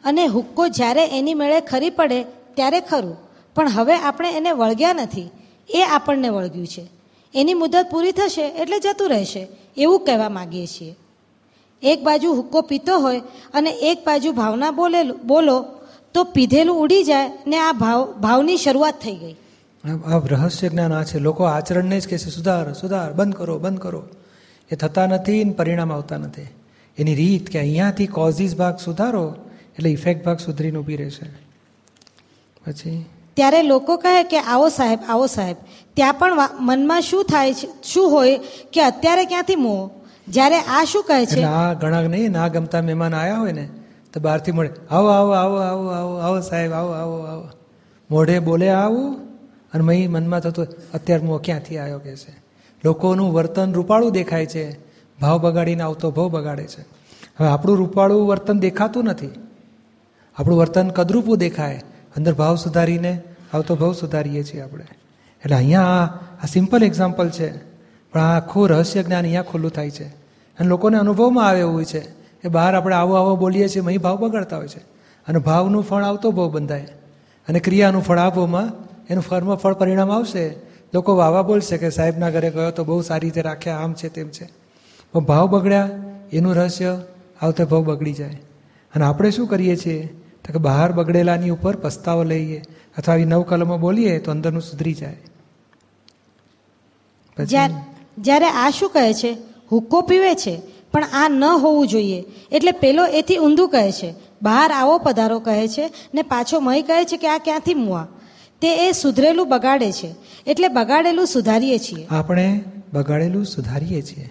અને 0.05 0.27
હુક્કો 0.27 0.69
જ્યારે 0.69 1.05
એની 1.05 1.35
મેળે 1.35 1.61
ખરી 1.61 1.91
પડે 1.91 2.23
ત્યારે 2.55 2.81
ખરું. 2.81 3.17
પણ 3.55 3.69
હવે 3.69 3.97
આપણે 3.97 4.31
એને 4.31 4.51
વળગ્યા 4.51 4.93
નથી. 4.93 5.31
એ 5.71 5.83
આપણને 5.83 6.29
વળગ્યું 6.29 6.67
છે. 6.67 6.87
એની 7.35 7.55
મુદત 7.55 7.87
પૂરી 7.91 8.13
થશે 8.13 8.49
એટલે 8.49 8.79
જતું 8.79 9.09
રહેશે. 9.09 9.49
એવું 9.77 10.01
કહેવા 10.01 10.29
માગીએ 10.29 10.67
છીએ. 10.67 10.97
એક 11.83 12.03
બાજુ 12.03 12.35
હુક્કો 12.35 12.61
પીતો 12.61 12.99
હોય 12.99 13.21
અને 13.55 13.71
એક 13.71 14.05
બાજુ 14.07 14.33
ભાવના 14.33 14.71
બોલેલું 14.71 15.21
બોલો 15.27 15.65
તો 16.15 16.25
પીધેલું 16.25 16.77
ઉડી 16.81 17.05
જાય 17.05 17.31
ને 17.47 17.59
આ 17.59 17.73
ભાવ 17.73 18.13
ભાવની 18.13 18.57
શરૂઆત 18.57 18.95
થઈ 19.03 19.17
ગઈ. 19.17 19.37
આ 20.07 20.19
રહસ્ય 20.19 20.69
જ્ઞાન 20.69 20.93
આ 20.93 21.05
છે. 21.05 21.19
લોકો 21.19 21.45
આચરણને 21.45 22.01
જ 22.01 22.09
કહે 22.09 22.19
છે 22.19 22.31
સુધાર 22.31 22.73
સુધાર 22.73 23.13
બંધ 23.13 23.35
કરો 23.35 23.59
બંધ 23.59 23.79
કરો. 23.79 24.03
એ 24.71 24.77
થતા 24.77 25.07
નથી 25.07 25.45
ને 25.45 25.53
પરિણામ 25.53 25.93
આવતા 25.93 26.17
નથી. 26.17 26.47
એની 26.99 27.15
રીત 27.15 27.51
કે 27.51 27.59
અહીંયાથી 27.59 28.07
કોઝિસ 28.07 28.57
ભાગ 28.57 28.79
સુધારો 28.79 29.37
એટલે 29.75 29.91
ઇફેક્ટ 29.91 30.25
ભાગ 30.25 30.39
સુધરીને 30.39 30.79
ઊભી 30.79 30.97
રહેશે. 30.97 31.27
પછી? 32.67 33.07
ત્યારે 33.35 33.63
લોકો 33.63 33.97
કહે 33.97 34.23
કે 34.23 34.39
આવો 34.39 34.69
સાહેબ 34.69 34.99
આવો 35.09 35.27
સાહેબ 35.27 35.57
ત્યાં 35.95 36.15
પણ 36.15 36.33
મનમાં 36.61 37.01
શું 37.01 37.25
થાય 37.25 37.55
છે 37.55 37.69
શું 37.83 38.11
હોય 38.11 38.39
કે 38.73 38.81
અત્યારે 38.81 39.25
ક્યાંથી 39.25 39.57
મોહ 39.57 39.91
જ્યારે 40.29 40.59
આ 40.61 40.85
શું 40.85 41.05
કહે 41.05 41.27
છે? 41.27 41.43
આ 41.43 41.75
ઘણા 41.75 42.03
નહીં 42.03 42.33
ના 42.33 42.49
ગમતા 42.49 42.83
મહેમાન 42.83 43.15
આવ્યા 43.15 43.39
હોય 43.39 43.53
ને 43.53 43.69
તો 44.17 44.23
બહારથી 44.23 44.53
મળે 44.53 44.71
આવો 44.91 45.09
આવો 45.09 45.33
આવો 45.33 45.57
આવો 45.57 45.89
આવો 45.89 46.17
આવો 46.17 46.41
સાહેબ, 46.41 46.73
આવો 46.73 46.93
આવો 46.93 47.19
આવો. 47.19 47.49
મોઢે 48.11 48.39
બોલે, 48.39 48.69
આવું. 48.69 49.15
અને 49.45 49.81
મહી 49.81 50.09
મનમાં 50.09 50.41
થતું 50.41 50.67
અત્યારે 50.95 51.27
હું 51.27 51.43
ક્યાંથી 51.43 51.79
આવ્યો 51.79 51.99
કે 51.99 52.17
છે? 52.17 52.43
લોકોનું 52.85 53.33
વર્તન 53.33 53.73
રૂપાળું 53.73 54.13
દેખાય 54.13 54.47
છે. 54.47 54.79
ભાવ 55.21 55.39
બગાડીને 55.39 55.83
આવતો 55.83 56.11
ભાવ 56.11 56.29
બગાડે 56.29 56.67
છે. 56.67 56.81
હવે 57.41 57.49
આપણું 57.49 57.77
રૂપાળું 57.77 58.29
વર્તન 58.29 58.59
દેખાતું 58.59 59.05
નથી. 59.05 59.31
આપણું 60.37 60.59
વર્તન 60.59 60.89
કદરૂપું 60.89 61.39
દેખાય. 61.39 61.83
અંદર 62.17 62.35
ભાવ 62.35 62.57
સુધારીને 62.57 63.23
આવતો 63.55 63.77
ભાવ 63.77 63.93
સુધારીએ 63.93 64.43
છીએ 64.43 64.61
આપણે. 64.61 64.85
એટલે 65.45 65.57
અહીંયા 65.57 65.83
આ 66.43 66.47
સિમ્પલ 66.47 66.85
એક્ઝામ્પલ 66.85 67.31
છે. 67.31 67.57
પણ 68.13 68.21
આ 68.21 68.37
આખું 68.37 68.69
રહસ્ય 68.69 69.03
જ્ઞાન 69.03 69.23
અહીંયા 69.23 69.43
ખુલ્લું 69.43 69.71
થાય 69.71 69.91
છે. 69.91 70.05
અને 70.05 70.69
લોકોને 70.69 70.99
અનુભવમાં 70.99 71.49
આવે 71.49 71.61
એવું 71.61 71.85
છે. 71.85 72.26
કે 72.47 72.53
બહાર 72.53 72.75
આપણે 72.75 72.95
આવો 72.95 73.15
આવો 73.15 73.37
બોલીએ 73.37 73.69
છીએ 73.69 73.83
અહીં 73.83 74.01
ભાવ 74.01 74.17
બગાડતા 74.17 74.57
હોય 74.57 74.69
છે. 74.69 74.79
અને 75.29 75.39
ભાવનું 75.39 75.83
ફળ 75.83 76.03
આવતો 76.03 76.31
ભાવ 76.31 76.51
બંધાય. 76.51 76.89
અને 77.49 77.61
ક્રિયાનું 77.61 78.03
ફળ 78.03 78.19
આપવામાં 78.19 78.73
એનું 79.11 79.23
ફર્મ 79.23 79.55
ફળ 79.55 79.75
પરિણામ 79.75 80.13
આવશે. 80.13 80.57
લોકો 80.95 81.17
વાવા 81.17 81.43
બોલશે 81.43 81.77
કે 81.77 81.91
સાહેબના 81.91 82.31
ઘરે 82.31 82.51
ગયો 82.51 82.71
તો 82.71 82.85
બહુ 82.85 83.03
સારી 83.03 83.27
રીતે 83.27 83.41
રાખ્યા, 83.41 83.77
આમ 83.77 83.95
છે 83.95 84.09
તેમ 84.09 84.29
છે. 84.29 84.49
પણ 85.13 85.21
ભાવ 85.21 85.47
બગડ્યા, 85.47 85.91
એનું 86.33 86.55
રહસ્ય 86.55 87.01
આવતે 87.43 87.65
ભાવ 87.65 87.85
બગડી 87.85 88.13
જાય. 88.13 88.41
અને 88.95 89.05
આપણે 89.05 89.31
શું 89.31 89.47
કરીએ 89.47 89.77
છીએ? 89.77 90.23
તો 90.45 90.53
કે 90.53 90.59
બહાર 90.59 90.93
બગડેલાની 90.93 91.51
ઉપર 91.51 91.77
પસ્તાવો 91.77 92.23
લઈએ 92.23 92.63
અથવા 92.99 93.15
આવી 93.15 93.25
નવ 93.25 93.43
કલમો 93.43 93.79
બોલીએ 93.79 94.19
તો 94.19 94.31
અંદરનું 94.31 94.63
સુધરી 94.63 94.95
જાય 94.95 95.17
જ્યારે 98.19 98.47
આ 98.47 98.71
શું 98.71 98.91
કહે 98.91 99.13
છે? 99.15 99.39
હુક્કો 99.73 100.01
પીવે 100.01 100.35
છે. 100.35 100.76
પણ 100.93 101.05
આ 101.05 101.29
ન 101.29 101.45
હોવું 101.45 101.89
જોઈએ. 101.89 102.25
એટલે 102.53 102.71
પેલો 102.71 103.05
એથી 103.05 103.37
ઊંધું 103.37 103.69
કહે 103.69 103.93
છે, 103.93 104.15
બહાર 104.43 104.71
આવો 104.73 104.99
પધારો, 104.99 105.39
કહે 105.41 105.69
છે 105.69 105.93
ને 106.15 106.23
પાછો 106.23 106.61
મય 106.61 106.83
કહે 106.83 107.05
છે 107.05 107.17
કે 107.17 107.29
આ 107.29 107.39
ક્યાંથી 107.39 107.75
મુવા 107.75 108.09
તે 108.61 108.89
એ 108.89 108.93
સુધરેલું 108.93 109.49
બગાડે 109.49 109.93
છે. 109.93 110.15
એટલે 110.47 110.69
બગાડેલું 110.69 111.27
સુધારીએ 111.27 111.79
છીએ. 111.79 112.07
આપણે 112.11 112.65
બગાડેલું 112.93 113.45
સુધારીએ 113.45 114.03
છીએ. 114.03 114.31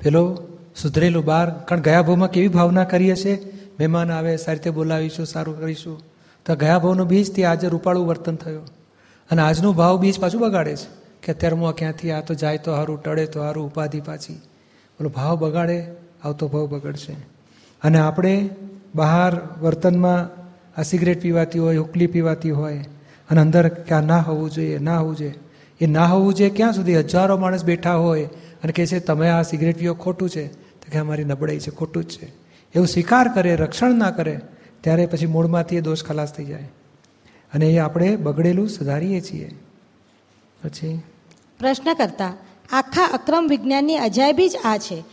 પેલો 0.00 0.42
સુધરેલું 0.76 1.24
બહાર, 1.24 1.50
કારણ 1.50 1.80
ગયા 1.80 2.02
ભાવમાં 2.02 2.30
કેવી 2.30 2.48
ભાવના 2.48 2.84
કરીએ 2.84 3.16
છીએ 3.16 3.52
મહેમાન 3.78 4.10
આવે, 4.10 4.36
સારી 4.36 4.56
રીતે 4.56 4.70
બોલાવીશું, 4.70 5.26
સારું 5.26 5.60
કરીશું. 5.60 6.02
તો 6.46 6.56
ગયા 6.56 6.78
ભાવનો 6.78 7.04
બીજ 7.04 7.34
તે 7.34 7.44
આજે 7.44 7.68
રૂપાળું 7.68 8.06
વર્તન 8.06 8.36
થયું. 8.36 8.66
અને 9.30 9.42
આજનું 9.42 9.76
ભાવ 9.76 9.98
બીજ 9.98 10.20
પાછું 10.20 10.40
બગાડે 10.40 10.76
છે 10.76 11.02
કે 11.22 11.32
અત્યારે 11.32 11.56
હું 11.56 11.74
ક્યાંથી 11.74 12.10
આ 12.10 12.20
તો 12.20 12.34
જાય 12.34 12.58
તો 12.58 12.70
સારું, 12.70 13.02
ટળે 13.02 13.26
તો 13.26 13.40
સારું, 13.40 13.66
ઉપાધિ 13.66 14.00
પાછી. 14.00 14.40
બોલો 15.02 15.10
ભાવ 15.10 15.38
બગાડે, 15.38 15.86
આવતો 16.24 16.48
ભાવ 16.48 16.66
બગડશે. 16.66 17.12
અને 17.82 17.98
આપણે 17.98 18.50
બહાર 18.94 19.34
વર્તનમાં 19.62 20.42
આ 20.80 20.82
સિગરેટ 20.82 21.22
પીવાતી 21.22 21.58
હોય 21.58 21.76
હુકલી 21.76 22.06
પીવાતી 22.06 22.50
હોય, 22.50 22.84
અને 23.30 23.40
અંદર 23.40 23.68
ક્યાં 23.68 24.02
ના 24.02 24.18
હોવું 24.18 24.50
જોઈએ, 24.50 24.78
ના 24.78 24.98
હોવું 24.98 25.16
જોઈએ. 25.16 25.34
એ 25.80 25.86
ના 25.86 26.04
હોવું 26.04 26.34
જોઈએ 26.34 26.50
ક્યાં 26.50 26.72
સુધી? 26.72 26.98
હજારો 26.98 27.36
માણસ 27.36 27.64
બેઠા 27.64 27.94
હોય 27.94 28.24
અને 28.62 28.72
કહે 28.72 28.86
છે, 28.86 29.00
તમે 29.00 29.28
આ 29.28 29.42
સિગરેટ 29.42 29.78
પીવો 29.78 29.94
ખોટું 29.94 30.30
છે. 30.30 30.48
તો 30.52 30.90
કે 30.92 30.98
અમારી 30.98 31.24
નબળાઈ 31.24 31.58
છે, 31.58 31.70
ખોટું 31.70 32.04
જ 32.04 32.08
છે. 32.08 32.26
એવું 32.74 32.86
સ્વીકાર 32.86 33.34
કરે, 33.34 33.56
રક્ષણ 33.56 33.94
ના 33.94 34.10
કરે, 34.10 34.40
ત્યારે 34.80 35.06
પછી 35.06 35.26
મૂળમાંથી 35.26 35.76
એ 35.76 35.80
દોષ 35.80 36.04
ખલાસ 36.04 36.32
થઈ 36.32 36.44
જાય. 36.44 36.68
અને 37.54 37.66
એ 37.66 37.78
આપણે 37.78 38.16
બગડેલું 38.16 38.68
સુધારીએ 38.68 39.20
છીએ. 39.20 39.50
પછી? 40.64 41.02
પ્રશ્ન 41.58 41.94
કરતા 41.94 42.34
આખા 42.72 43.04
અક્રમ 43.04 43.46
વિજ્ઞાનની 43.48 43.96
અજાયબી 43.96 44.48
જ 44.48 44.56
આ 44.64 44.76
છે 44.76 45.04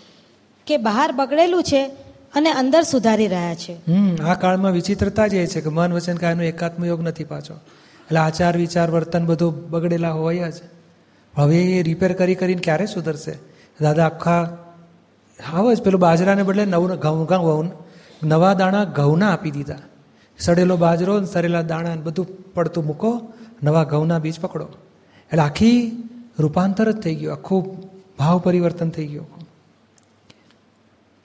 કે 0.67 0.77
બહાર 0.77 1.11
બગડેલું 1.11 1.63
છે 1.63 1.87
અને 2.33 2.51
અંદર 2.51 2.81
સુધારી 2.81 3.27
રહ્યા 3.27 3.55
છે. 3.55 3.73
હમ, 3.73 4.15
આ 4.25 4.33
કાળમાં 4.33 4.71
વિચિત્રતા 4.71 5.27
જ 5.27 5.33
એ 5.33 5.47
છે 5.47 5.61
કે 5.61 5.69
મન 5.69 5.93
વચન 5.93 6.15
કાયનો 6.15 6.43
એકાત્મ 6.43 6.85
યોગ 6.85 7.01
નથી 7.01 7.23
પાછો. 7.23 7.53
એટલે 7.53 8.19
આચાર, 8.19 8.57
વિચાર, 8.57 8.91
વર્તન 8.91 9.25
બધું 9.25 9.69
બગડેલા 9.69 10.11
હોય 10.11 10.51
જ. 10.51 10.53
હવે 11.37 11.57
એ 11.57 11.83
રિપેર 11.83 12.13
કરી 12.13 12.35
કરીને 12.35 12.61
ક્યારે 12.61 12.85
સુધરશે? 12.85 13.37
દાદા, 13.81 14.05
આખા 14.05 14.57
હાવ 15.51 15.73
જ 15.73 15.81
પેલું 15.81 16.01
બાજરાને 16.01 16.43
બદલે 16.43 16.65
નવ 16.65 16.95
ઘઉં 16.95 17.25
ઘઉં 17.25 17.71
નવા 18.23 18.53
દાણા 18.53 18.83
ઘઉંના 18.83 19.33
આપી 19.33 19.51
દીધા. 19.51 19.75
સડેલો 20.39 20.77
બાજરો 20.77 21.25
સડેલા 21.25 21.61
દાણા 21.61 21.95
બધું 21.95 22.53
પડતું 22.53 22.85
મૂકો, 22.85 23.33
નવા 23.63 23.83
ઘઉંના 23.83 24.19
બીજ 24.19 24.39
પકડો. 24.39 24.67
એટલે 25.31 25.41
આખી 25.41 26.03
રૂપાંતર 26.39 26.91
જ 26.91 26.95
થઈ 26.95 27.15
ગયું. 27.15 27.33
આખું 27.33 27.77
ભાવ 28.19 28.39
પરિવર્તન 28.39 28.89
થઈ 28.89 29.07
ગયું. 29.07 29.27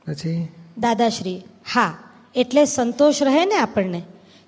પછી? 0.07 0.49
દાદાશ્રી 0.79 1.43
હા 1.75 1.95
એટલે 2.35 2.65
સંતોષ 2.65 3.23
રહે 3.23 3.45
ને 3.45 3.57
આપણને 3.57 4.03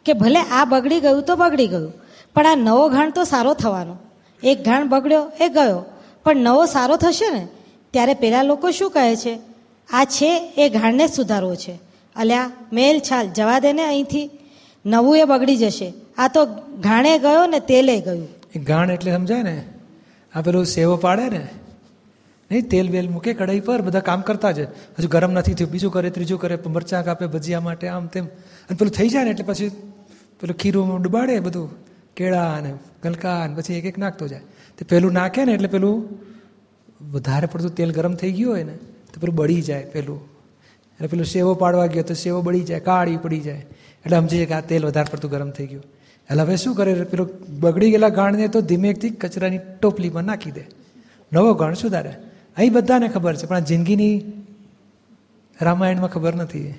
કે 0.05 0.13
ભલે 0.13 0.41
આ 0.41 0.65
બગડી 0.65 1.01
ગયું 1.01 1.23
તો 1.23 1.37
બગડી 1.37 1.67
ગયું 1.67 1.93
પણ 2.35 2.47
આ 2.47 2.55
નવો 2.55 2.89
ઘાણ 2.89 3.11
તો 3.11 3.25
સારો 3.25 3.55
થવાનો. 3.55 3.97
એક 4.43 4.65
ઘાણ 4.65 4.89
બગડ્યો 4.89 5.33
એ 5.41 5.49
ગયો 5.49 5.85
પણ 6.25 6.37
નવો 6.37 6.67
સારો 6.67 6.97
થશે 6.97 7.31
ને? 7.33 7.49
ત્યારે 7.91 8.15
પેલા 8.15 8.43
લોકો 8.43 8.71
શું 8.71 8.91
કહે 8.91 9.17
છે? 9.17 9.39
આ 9.93 10.05
છે 10.05 10.55
એ 10.57 10.69
ઘાણને 10.69 11.09
જ 11.09 11.13
સુધારવો 11.13 11.55
છે. 11.55 11.73
અલ્યા 12.17 12.51
મેલ 12.73 13.01
છાલ 13.01 13.29
જવા 13.29 13.59
દે 13.59 13.73
ને 13.73 13.85
અહીંથી. 13.85 14.31
નવું 14.87 15.19
એ 15.19 15.25
બગડી 15.25 15.57
જશે. 15.57 15.95
આ 16.19 16.29
તો 16.29 16.45
ઘાણે 16.81 17.19
ગયો 17.19 17.47
ને 17.47 17.61
તેલે 17.61 18.01
ગયું. 18.01 18.29
એ 18.57 18.59
ગાણ 18.59 18.91
એટલે 18.91 19.13
સમજાય 19.13 19.43
ને? 19.43 19.65
આ 20.37 20.43
પેલું 20.43 20.67
સેવો 20.67 20.97
પાડે 20.97 21.29
ને? 21.29 21.47
નહીં, 22.51 22.69
તેલ 22.69 22.89
બેલ 22.89 23.09
મૂકે, 23.09 23.35
કઢાઈ 23.35 23.61
પર, 23.61 23.83
બધા 23.83 24.01
કામ 24.01 24.21
કરતા 24.21 24.51
જ. 24.51 24.61
હજુ 24.61 25.09
ગરમ 25.09 25.33
નથી 25.33 25.55
થયું. 25.55 25.71
બીજું 25.71 25.93
કરે, 25.93 26.11
ત્રીજું 26.11 26.41
કરે 26.41 26.59
મરચાં 26.67 27.05
કાપે, 27.05 27.27
ભજીયા 27.27 27.61
માટે, 27.61 27.89
આમ 27.89 28.07
તેમ. 28.07 28.27
અને 28.27 28.77
પેલું 28.79 28.93
થઈ 28.93 29.09
જાય 29.09 29.25
ને, 29.25 29.31
એટલે 29.31 29.45
પછી 29.45 29.69
પેલું 30.41 30.57
ખીરું 30.57 31.03
ડુબાડે 31.03 31.41
બધું, 31.41 31.71
કેળા 32.17 32.55
અને 32.55 32.75
ગલકા 33.03 33.43
અને 33.43 33.55
પછી 33.55 33.75
એક 33.75 33.85
એક 33.85 33.99
નાખતો 33.99 34.29
જાય. 34.29 34.41
તે 34.79 34.85
પેલું 34.85 35.13
નાખે 35.13 35.45
ને, 35.45 35.53
એટલે 35.53 35.69
પેલું 35.69 36.09
વધારે 37.13 37.47
પડતું 37.47 37.75
તેલ 37.75 37.93
ગરમ 37.93 38.15
થઈ 38.15 38.33
ગયું 38.33 38.53
હોય 38.53 38.63
ને, 38.63 38.73
તો 39.15 39.21
પેલું 39.21 39.37
બળી 39.37 39.63
જાય 39.63 39.85
પેલું. 39.85 40.25
એટલે 40.95 41.09
પેલું 41.09 41.27
સેવો 41.27 41.55
પાડવા 41.55 41.87
ગયો 41.87 42.03
તો 42.03 42.15
સેવો 42.15 42.43
બળી 42.43 42.61
જાય, 42.61 42.81
કાળી 42.81 43.17
પડી 43.17 43.41
જાય. 43.41 43.67
એટલે 44.05 44.17
સમજીએ 44.17 44.47
કે 44.47 44.55
આ 44.55 44.61
તેલ 44.61 44.87
વધારે 44.87 45.13
પડતું 45.13 45.31
ગરમ 45.31 45.51
થઈ 45.51 45.67
ગયું. 45.67 45.83
એટલે 46.31 46.43
હવે 46.43 46.57
શું 46.57 46.75
કરે? 46.75 46.95
પેલું 46.95 47.29
બગડી 47.61 47.91
ગયેલા 47.91 48.09
ગાણને 48.09 48.49
તો 48.49 48.61
ધીમેકથી 48.61 49.11
કચરાની 49.11 49.59
ટોપલીમાં 49.59 50.25
નાખી 50.25 50.51
દે. 50.51 50.65
નવો 51.33 51.55
ગાણ 51.55 51.75
સુધારે. 51.75 52.17
અહીં 52.57 52.73
બધાને 52.73 53.09
ખબર 53.09 53.37
છે, 53.37 53.47
પણ 53.47 53.57
આ 53.57 53.59
જિંદગીની 53.59 54.25
રામાયણમાં 55.63 56.11
ખબર 56.11 56.35
નથી. 56.35 56.71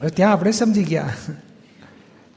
હવે 0.00 0.08
ત્યાં 0.08 0.32
આપણે 0.32 0.50
સમજી 0.50 0.84
ગયા. 0.84 1.14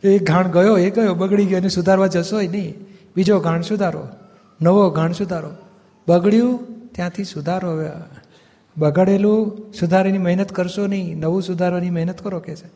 એ 0.04 0.20
ઘાણ 0.20 0.48
ગયો, 0.48 0.78
એ 0.78 0.90
ગયો, 0.90 1.14
બગડી 1.14 1.46
ગયો, 1.46 1.58
એને 1.58 1.70
સુધારવા 1.70 2.08
જશો 2.08 2.42
નહીં. 2.42 2.76
બીજો 3.16 3.40
ઘાણ 3.40 3.62
સુધારો. 3.62 4.08
નવો 4.62 4.90
ઘાણ 4.90 5.12
સુધારો. 5.12 5.50
બગડ્યું, 6.08 6.60
ત્યાંથી 6.92 7.24
સુધારો 7.24 7.72
હવે. 7.72 7.90
બગડેલું 8.78 9.74
સુધારીની 9.80 10.18
મહેનત 10.18 10.52
કરશો 10.52 10.88
નહીં. 10.88 11.20
નવું 11.20 11.44
સુધારવાની 11.44 11.90
મહેનત 11.90 12.22
કરો 12.22 12.40
કે 12.40 12.56
છે. 12.56 12.68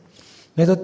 નહીં 0.57 0.67
તો 0.67 0.75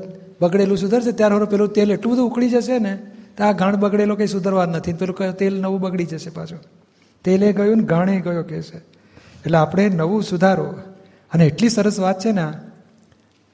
બગડેલું 0.42 0.78
સુધરશે, 0.78 1.12
ત્યારે 1.12 1.46
પેલું 1.46 1.70
તેલ 1.70 1.92
એટલું 1.92 2.14
બધું 2.14 2.30
ઉકળી 2.30 2.50
જશે 2.50 2.80
ને, 2.80 2.96
તો 3.38 3.44
આ 3.44 3.52
ઘાણ 3.52 3.76
બગડેલો 3.76 4.16
કંઈ 4.16 4.28
સુધરવા 4.28 4.66
નથી. 4.66 4.94
પેલું 4.94 5.38
તેલ 5.38 5.62
નવું 5.62 5.80
બગડી 5.82 6.06
જશે 6.06 6.30
પાછું. 6.30 6.60
તેલે 7.24 7.54
ગયું 7.54 7.78
ને 7.78 7.84
ઘાણે 7.84 8.20
ગયો 8.20 8.44
કે 8.44 8.62
છે 8.62 8.78
એટલે 8.78 9.58
આપણે 9.58 9.90
નવું 9.90 10.24
સુધારો. 10.24 10.76
અને 11.34 11.46
એટલી 11.46 11.70
સરસ 11.70 12.00
વાત 12.00 12.20
છે 12.20 12.32
ને 12.32 12.48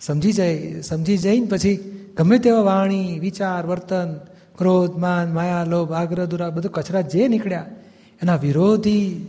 સમજી 0.01 0.31
જાય, 0.31 0.81
સમજી 0.81 1.17
જઈને 1.17 1.47
પછી 1.47 1.73
ગમે 2.17 2.37
તેવા 2.37 2.61
વાણી, 2.61 3.19
વિચાર, 3.19 3.65
વર્તન, 3.65 4.13
ક્રોધ, 4.57 4.97
માન, 4.97 5.33
માયા, 5.33 5.63
લોભ, 5.63 5.91
આગ્રહ 5.91 6.25
દુરા 6.25 6.49
બધું 6.49 6.71
કચરા 6.71 7.01
જે 7.01 7.27
નીકળ્યા, 7.27 7.65
એના 8.21 8.35
વિરોધી 8.35 9.27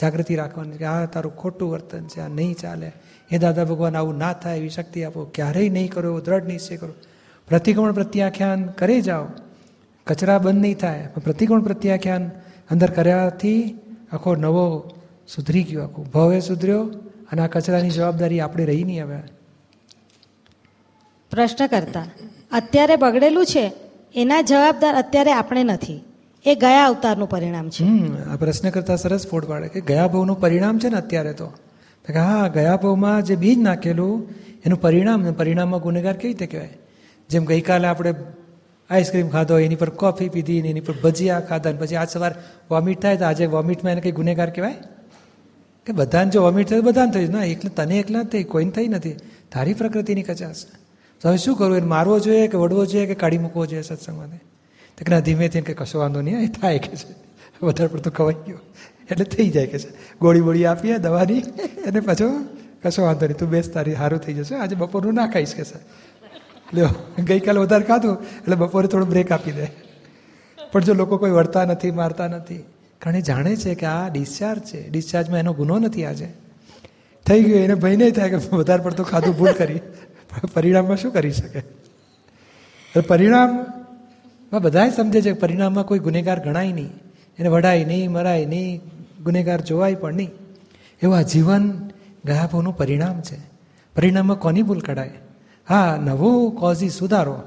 જાગૃતિ 0.00 0.36
રાખવાની 0.36 0.76
કે 0.76 0.84
આ 0.84 1.04
તારું 1.04 1.36
ખોટું 1.36 1.70
વર્તન 1.70 2.06
છે, 2.06 2.20
આ 2.20 2.28
નહીં 2.28 2.54
ચાલે. 2.54 2.92
એ 3.30 3.38
દાદા 3.38 3.64
ભગવાન, 3.64 3.96
આવું 3.96 4.18
ના 4.18 4.32
થાય, 4.32 4.56
એવી 4.56 4.68
શક્તિ 4.68 5.04
આપો. 5.04 5.24
ક્યારેય 5.34 5.68
નહીં 5.68 5.90
કરો, 5.90 6.10
એવો 6.10 6.20
દ્રઢ 6.20 6.44
નિશ્ચય 6.44 6.76
કરો. 6.76 6.94
પ્રતિકોણ 7.48 7.92
પ્રત્યાખ્યાન 7.92 8.66
કરી 8.66 9.00
જાઓ. 9.00 9.26
કચરા 10.06 10.38
બંધ 10.38 10.60
નહીં 10.60 10.78
થાય 10.78 11.08
પ્રતિકોણ 11.24 11.60
પ્રત્યાખ્યાન 11.60 12.30
અંદર 12.70 12.90
કર્યાથી 12.90 13.78
આખો 14.12 14.36
નવો 14.36 14.90
સુધરી 15.28 15.62
ગયો, 15.62 15.82
આખો 15.82 16.02
ભવે 16.02 16.40
સુધર્યો 16.40 16.82
અને 17.32 17.42
આ 17.42 17.46
કચરાની 17.46 17.90
જવાબદારી 17.90 18.40
આપણે 18.40 18.64
રહી 18.64 18.84
નહીં 18.84 19.04
હવે. 19.04 19.20
પ્રશ્ન 21.30 21.66
કરતા, 21.66 22.04
અત્યારે 22.52 22.96
બગડેલું 22.96 23.46
છે, 23.46 23.72
એના 24.14 24.40
જવાબદાર 24.40 24.94
અત્યારે 24.94 25.32
આપણે 25.32 25.62
નથી. 25.62 26.04
એ 26.44 26.54
ગયા 26.54 26.86
અવતારનું 26.86 27.28
પરિણામ 27.28 27.70
છે. 27.70 27.84
આ 28.24 28.36
પ્રશ્ન 28.36 28.70
કરતા 28.70 28.96
સરસ 28.96 29.26
ફોડ 29.26 29.44
પાડે 29.44 29.68
કે 29.68 29.80
ગયા 29.80 30.06
ભવનું 30.06 30.40
પરિણામ 30.40 30.78
છે 30.78 30.88
ને 30.88 30.96
અત્યારે 30.96 31.32
તો? 31.32 31.46
હા, 32.14 32.48
ગયા 32.48 32.76
ભવમાં 32.76 33.22
જે 33.22 33.36
બીજ 33.36 33.58
નાખેલું, 33.58 34.28
એનું 34.64 34.80
પરિણામ 34.80 35.32
પરિણામમાં 35.32 35.80
ગુનેગાર 35.80 36.12
કેવી 36.12 36.34
રીતે 36.34 36.46
કહેવાય? 36.46 36.78
જેમ 37.30 37.44
ગઈકાલે 37.44 37.88
આપણે 37.88 38.14
આઈસ્ક્રીમ 38.90 39.28
ખાધો, 39.28 39.58
એની 39.58 39.74
પર 39.74 39.90
કોફી 39.90 40.28
પીધી 40.28 40.62
ને 40.62 40.68
એની 40.68 40.80
પર 40.80 40.94
ભજીયા 41.04 41.40
ખાધા 41.40 41.72
ને 41.72 41.78
પછી 41.78 41.96
આજ 41.96 42.08
સવાર 42.08 42.34
વોમિટ 42.70 43.02
થાય 43.02 43.16
તો 43.16 43.24
આજે 43.24 43.46
વોમિટમાં 43.46 43.92
એને 43.92 44.00
કંઈ 44.00 44.12
ગુનેગાર 44.12 44.50
કહેવાય? 44.50 44.74
કે 45.86 45.92
બધાને 45.92 46.30
જો 46.30 46.42
વોમિટ 46.42 46.70
થાય 46.70 46.80
બધાને 46.80 47.10
થયું. 47.12 47.30
ના, 47.30 47.44
એકલા, 47.44 47.84
તને 47.84 47.98
એકલા 47.98 48.22
થઈ 48.22 48.44
કોઈને 48.44 48.70
થઈ 48.70 48.88
નથી. 48.88 49.12
તારી 49.52 49.74
પ્રકૃતિની 49.74 50.22
કચાશ. 50.22 50.56
તો 51.20 51.28
હવે 51.28 51.36
શું 51.36 51.56
કરવું? 51.56 51.76
એને 51.76 51.86
મારવો 51.86 52.18
જોઈએ 52.18 52.48
કે 52.48 52.58
વડવો 52.58 52.86
જોઈએ 52.86 53.06
કે 53.06 53.14
કાઢી 53.14 53.38
મૂકવો 53.38 53.66
જોઈએ 53.66 53.82
સત્સંગમાં 53.82 54.26
તો 54.98 55.04
કે 55.04 55.10
ના 55.10 55.20
ધીમેથી 55.20 55.60
કે 55.60 55.74
કશો 55.74 55.98
વાંધો 55.98 56.20
નહીં, 56.20 56.38
એ 56.38 56.46
થાય 56.46 56.78
કે 56.78 56.96
છે. 56.96 57.14
વધારે 57.62 57.88
પડતું 57.88 58.12
ખવાઈ 58.12 58.34
ગયો. 58.46 58.58
એટલે 59.10 59.24
થઈ 59.24 59.48
જાય 59.48 59.66
કે 59.66 59.78
છે. 59.78 60.18
ગોળી 60.20 60.40
બોળી 60.40 60.66
આપીએ 60.66 60.98
દવાની 60.98 61.40
અને 61.86 62.00
પાછો 62.00 62.44
કશો 62.82 63.02
વાંધો 63.02 63.26
નહીં. 63.26 63.38
તું 63.38 63.50
બેસ 63.50 63.70
તારી, 63.70 63.94
સારું 63.94 64.20
થઈ 64.20 64.34
જશે. 64.34 64.54
આજે 64.54 64.76
બપોરનું 64.76 65.14
ના 65.14 65.26
ખાઈશ 65.26 65.54
કે 65.54 65.64
છે. 65.64 65.78
લ્યો, 66.74 66.88
ગઈકાલે 67.18 67.60
વધારે 67.60 67.84
ખાધું, 67.84 68.22
એટલે 68.22 68.56
બપોરે 68.56 68.88
થોડું 68.88 69.08
બ્રેક 69.08 69.32
આપી 69.32 69.52
દે. 69.52 69.66
પણ 70.72 70.80
જો 70.80 70.94
લોકો 70.94 71.18
કોઈ 71.18 71.30
વળતા 71.30 71.64
નથી, 71.64 71.90
મારતા 71.90 72.26
નથી 72.26 72.64
કારણ 72.98 73.16
એ 73.16 73.20
જાણે 73.20 73.56
છે 73.56 73.74
કે 73.74 73.86
આ 73.86 74.08
ડિસ્ચાર્જ 74.08 74.60
છે. 74.60 74.88
ડિસ્ચાર્જમાં 74.88 75.38
એનો 75.38 75.52
ગુનો 75.52 75.78
નથી 75.78 76.04
આજે. 76.04 76.28
થઈ 77.26 77.42
ગયો, 77.42 77.58
એને 77.58 77.74
ભય 77.74 77.96
નહીં 77.96 78.12
થાય 78.12 78.30
કે 78.30 78.36
વધારે 78.36 78.82
પડતું 78.82 79.06
ખાધું 79.06 79.36
ભૂલ 79.36 79.52
કરી. 79.52 79.80
પરિણામમાં 80.54 80.96
શું 80.96 81.12
કરી 81.12 81.32
શકે? 81.32 81.62
પરિણામમાં 84.52 84.60
બધા 84.60 84.88
સમજે 84.90 85.22
છે 85.22 85.32
પરિણામમાં 85.32 85.86
કોઈ 85.86 85.98
ગુનેગાર 85.98 86.44
ગણાય 86.44 86.72
નહીં. 86.72 86.90
એને 87.38 87.48
વડાય 87.48 87.84
નહીં, 87.84 88.10
મરાય 88.10 88.46
નહીં, 88.46 88.80
ગુનેગાર 89.24 89.60
જોવાય 89.60 89.94
પણ 89.94 90.14
નહીં. 90.14 90.30
એવું 91.02 91.16
આ 91.16 91.22
જીવન 91.22 91.90
ગયા 92.24 92.48
પરિણામ 92.76 93.20
છે. 93.20 93.36
પરિણામમાં 93.96 94.38
કોની 94.38 94.62
ભૂલ 94.62 94.80
કઢાય? 94.80 95.10
હા, 95.68 95.98
નવો 96.04 96.50
કોઝિસ 96.50 96.92
સુધારો. 96.92 97.42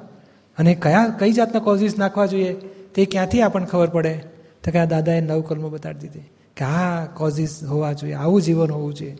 અને 0.57 0.75
કયા, 0.75 1.15
કઈ 1.19 1.31
જાતના 1.31 1.59
કોઝિસ 1.59 1.97
નાખવા 1.97 2.25
જોઈએ 2.25 2.53
તે 2.95 3.05
ક્યાંથી 3.05 3.41
આપણને 3.41 3.67
ખબર 3.67 3.89
પડે? 3.89 4.23
તો 4.63 4.71
કે 4.71 4.79
આ 4.79 4.85
દાદાએ 4.85 5.21
નવ 5.21 5.41
કલમો 5.41 5.69
બતાડી 5.69 5.99
દીધી. 5.99 6.19
કે 6.57 6.65
આ 6.65 7.05
કોઝિસ 7.05 7.63
હોવા 7.63 7.93
જોઈએ, 7.93 8.13
આવું 8.13 8.41
જીવન 8.41 8.71
હોવું 8.71 8.93
જોઈએ. 8.93 9.17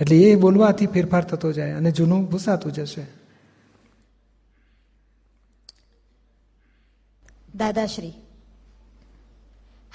એટલે 0.00 0.16
એ 0.16 0.34
બોલવાથી 0.34 0.86
ફેરફાર 0.86 1.24
થતો 1.24 1.52
જાય 1.52 1.72
અને 1.72 1.90
જૂનું 1.90 2.30
ભૂસાતું 2.30 2.72
જશે. 2.72 3.15
દાદાશ્રી. 7.56 8.12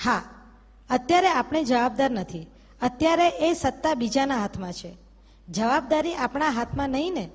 હા, 0.03 0.21
અત્યારે 0.89 1.27
આપણે 1.27 1.63
જવાબદાર 1.63 2.11
નથી. 2.11 2.47
અત્યારે 2.81 3.27
એ 3.27 3.53
સત્તા 3.53 3.93
બીજાના 3.93 4.37
હાથમાં 4.37 4.73
છે. 4.73 4.97
જવાબદારી 5.49 6.15
આપણા 6.15 6.49
હાથમાં 6.49 6.89
નહીં 6.89 7.13
ને? 7.13 7.29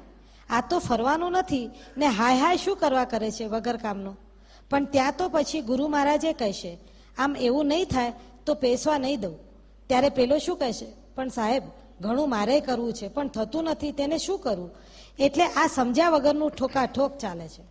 આ 0.50 0.60
તો 0.60 0.78
ફરવાનું 0.78 1.32
નથી 1.32 1.70
ને 1.96 2.06
હાય 2.06 2.36
હાય 2.38 2.56
શું 2.56 2.76
કરવા 2.76 3.04
કરે 3.04 3.30
છે 3.30 3.44
વગર 3.44 3.76
કામનું? 3.76 4.16
પણ 4.70 4.84
ત્યાં 4.84 5.12
તો 5.18 5.28
પછી 5.28 5.60
ગુરુ 5.60 5.88
મહારાજે 5.88 6.32
કહેશે, 6.32 6.78
આમ 7.18 7.36
એવું 7.36 7.66
નહીં 7.66 7.84
થાય 7.84 8.12
તો 8.46 8.54
પેસવા 8.54 8.98
નહીં 8.98 9.20
દઉં. 9.20 9.34
ત્યારે 9.86 10.08
પેલો 10.08 10.38
શું 10.38 10.56
કહેશે, 10.56 10.86
પણ 11.14 11.28
સાહેબ, 11.28 11.62
ઘણું 12.00 12.30
મારે 12.30 12.60
કરવું 12.60 12.92
છે, 12.92 13.08
પણ 13.08 13.28
થતું 13.28 13.64
નથી, 13.64 13.92
તેને 13.92 14.18
શું 14.18 14.38
કરવું 14.38 14.70
એટલે 15.18 15.44
આ 15.44 15.66
સમજ્યા 15.66 16.10
વગરનું 16.10 16.50
ઠોકા 16.50 16.86
ઠોક 16.86 17.18
ચાલે 17.18 17.48
છે. 17.48 17.62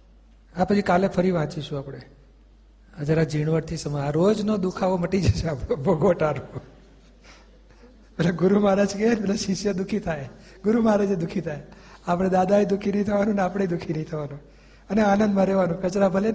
આ 0.56 0.66
પછી 0.66 0.82
કાલે 0.82 1.08
ફરી 1.08 1.32
વાંચીશું 1.32 1.80
આપણે. 1.80 2.02
જરા 3.04 3.24
ઝીણવટથી 3.24 3.78
સમય 3.78 4.02
આ 4.02 4.10
રોજનો 4.10 4.58
દુખાવો 4.58 4.98
મટી 4.98 5.22
જશે 5.22 5.48
આપણો 5.48 5.76
ભોગવટારો 5.76 6.60
એટલે 8.20 8.32
ગુરુ 8.32 8.60
મહારાજ 8.60 8.98
કહે, 8.98 9.16
પેલા 9.16 9.36
શિષ્ય 9.36 9.74
દુઃખી 9.74 10.00
થાય. 10.00 10.30
ગુરુ 10.64 10.82
મહારાજે 10.82 11.16
દુઃખી 11.16 11.42
થાય. 11.42 11.62
આપણે 12.08 12.30
દાદાએ 12.30 12.66
દુઃખી 12.66 12.92
નહીં 12.92 13.04
થવાનું 13.04 13.36
ને 13.36 13.42
આપણે 13.42 13.68
દુઃખી 13.68 13.94
નહીં 13.94 14.06
થવાનું. 14.06 14.40
અને 14.90 15.02
આનંદમાં 15.02 15.46
રહેવાનું. 15.46 15.82
કચરા 15.82 16.10
ભલે 16.10 16.34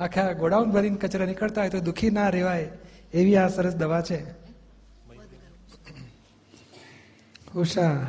આખા 0.00 0.32
ગોડાઉન 0.32 0.70
ભરીને 0.70 0.96
કચરા 0.96 1.26
નીકળતા 1.26 1.60
હોય 1.60 1.70
તો 1.70 1.80
દુઃખી 1.80 2.10
ના 2.10 2.28
રહેવાય. 2.28 2.68
એવી 3.12 3.36
આ 3.36 3.48
સરસ 3.48 3.74
દવા 3.74 4.00
છે. 4.00 4.24
ઉષા 7.56 8.06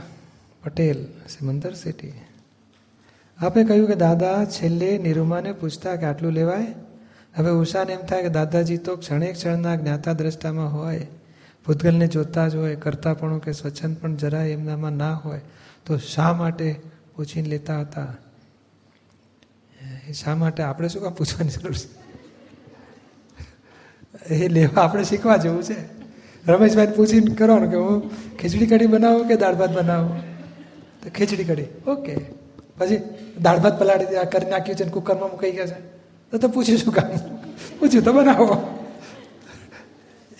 પટેલ, 0.63 1.05
સિમંદર 1.05 1.73
સિટી 1.73 2.13
આપે 3.37 3.63
કહ્યું 3.63 3.87
કે, 3.87 3.95
દાદા, 3.95 4.45
છેલ્લે 4.45 4.97
નિરૂમાને 4.97 5.51
પૂછતા 5.51 5.95
કે 5.95 6.05
આટલું 6.05 6.31
લેવાય? 6.31 6.73
હવે 7.39 7.49
ઉષાને 7.49 7.93
એમ 7.93 7.99
થાય 7.99 8.21
કે 8.21 8.29
દાદાજી 8.29 8.77
તો 8.77 8.95
ક્ષણે 8.95 9.31
ક્ષણના 9.31 9.75
જ્ઞાતા 9.75 10.13
દ્રષ્ટામાં 10.13 10.73
હોય, 10.73 11.07
ભૂતગલને 11.67 12.07
જોતા 12.07 12.47
જ 12.47 12.55
હોય 12.55 12.75
કરતા 12.75 13.13
પણ 13.13 13.37
કે 13.37 13.51
સ્વચ્છંદ 13.51 13.97
પણ 13.97 14.15
જરાય 14.15 14.49
એમનામાં 14.49 14.91
ના 14.91 15.13
હોય, 15.13 15.41
તો 15.85 15.97
શા 15.97 16.33
માટે 16.33 16.81
પૂછીને 17.15 17.49
લેતા 17.49 17.79
હતા? 17.81 18.15
શા 20.13 20.35
માટે? 20.35 20.63
આપણે 20.63 20.87
શું 20.87 21.01
કામ 21.01 21.13
પૂછવાની 21.13 21.49
જરૂર 21.49 21.73
છે? 21.73 21.99
એ 24.33 24.47
લેવા 24.47 24.81
આપણે 24.81 25.03
શીખવા 25.03 25.37
જેવું 25.37 25.63
છે. 25.63 25.75
રમેશભાઈ 26.51 26.87
પૂછીને 26.87 27.35
કરવાનું 27.35 27.71
કે 27.71 27.77
હું 27.77 28.11
ખીચડી 28.37 28.67
કઢી 28.67 28.85
બનાવું 28.85 29.27
કે 29.27 29.35
દાળ 29.35 29.55
ભાત 29.55 29.71
બનાવું? 29.71 30.19
તો 31.03 31.09
ખીચડી 31.15 31.43
કઢી. 31.43 31.65
ઓકે. 31.87 32.15
પછી 32.77 33.01
દાળ 33.41 33.59
ભાત 33.59 33.79
પલાળી 33.79 34.05
કરી 34.31 34.49
નાખ્યું 34.49 34.77
છે 34.77 34.83
કુકરમાં 34.83 35.29
મૂકાઈ 35.29 35.51
ગયા 35.51 35.65
છે. 35.65 35.98
તો 36.31 36.37
તો 36.37 36.47
પૂછીશું 36.47 36.93
કામ? 36.93 37.09
પૂછ્યું 37.79 38.03
તો 38.03 38.13
બનાવો 38.13 38.75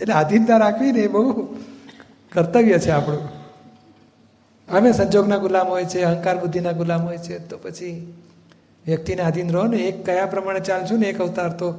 એટલે 0.02 0.14
આધીનતા 0.14 0.58
રાખવી 0.58 0.92
ને 0.92 1.00
એ 1.00 1.08
બહુ 1.08 1.44
કર્તવ્ય 2.32 2.80
છે 2.80 2.90
આપણું. 2.90 3.40
અમે 4.68 4.92
સંજોગના 4.92 5.38
ગુલામ 5.38 5.68
હોય 5.68 5.86
છે, 5.86 6.02
અહંકાર 6.02 6.38
બુદ્ધિના 6.38 6.72
ગુલામ 6.72 7.02
હોય 7.02 7.18
છે, 7.18 7.48
તો 7.48 7.58
પછી 7.58 8.14
વ્યક્તિને 8.86 9.22
આધીન 9.22 9.50
રહો 9.50 9.64
ને 9.64 9.78
એક 9.78 10.06
કયા 10.06 10.26
પ્રમાણે 10.26 10.60
ચાલશું 10.60 11.00
ને 11.00 11.08
એક 11.08 11.22
અવતાર 11.22 11.50
તો 11.50 11.72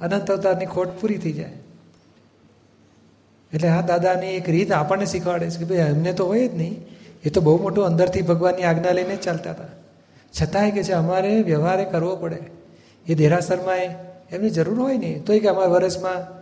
અનંત 0.00 0.30
અવતારની 0.30 0.66
ખોટ 0.66 1.00
પૂરી 1.00 1.18
થઈ 1.18 1.32
જાય. 1.32 1.52
એટલે 3.52 3.68
આ 3.68 3.80
દાદાની 3.80 4.26
એક 4.26 4.48
રીત 4.48 4.72
આપણને 4.72 5.04
શીખવાડે 5.04 5.50
છે 5.50 5.58
કે 5.58 5.64
ભાઈ 5.64 5.78
અમને 5.78 6.12
તો 6.12 6.26
હોય 6.26 6.48
જ 6.48 6.54
નહીં. 6.54 6.86
એ 7.24 7.30
તો 7.30 7.40
બહુ 7.40 7.62
મોટું 7.62 7.84
અંદરથી 7.84 8.22
ભગવાનની 8.22 8.62
આજ્ઞા 8.62 8.92
લઈને 8.92 9.16
ચાલતા 9.16 9.50
હતા. 9.50 9.64
છતાંય 10.42 10.70
કે 10.70 10.82
છે, 10.82 10.92
અમારે 10.92 11.42
વ્યવહારે 11.42 11.84
કરવો 11.84 12.16
પડે. 12.16 12.59
એ 13.06 13.14
દેરાસરમાં 13.14 13.76
એમની 14.32 14.50
જરૂર 14.50 14.80
હોય 14.80 14.98
ને, 14.98 15.22
તોય 15.26 15.40
કે 15.40 15.48
અમારા 15.48 15.70
વર્ષમાં 15.70 16.40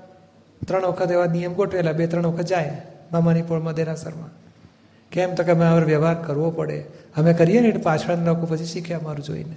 ત્રણ 0.67 0.87
વખત 0.87 1.11
એવા 1.11 1.27
નિયમ 1.27 1.55
ગોઠવેલા, 1.55 1.93
બે, 1.93 2.07
ત્રણ 2.07 2.27
વખત 2.27 2.43
જાય 2.43 2.83
મામાની 3.13 3.43
પોળમાં 3.43 3.75
દેરાસરમાં 3.75 4.31
કેમ 5.13 5.35
તો 5.35 5.45
કે 5.45 5.53
અમે 5.53 5.67
અમારો 5.67 5.87
વ્યવહાર 5.87 6.15
કરવો 6.15 6.51
પડે. 6.51 6.85
અમે 7.17 7.35
કરીએ 7.35 7.61
ને 7.61 7.69
એટલે 7.69 7.81
પાછળ 7.81 8.17
લોકો 8.17 8.47
પછી 8.47 8.65
શીખે 8.65 8.95
અમારું 8.95 9.25
જોઈને. 9.25 9.57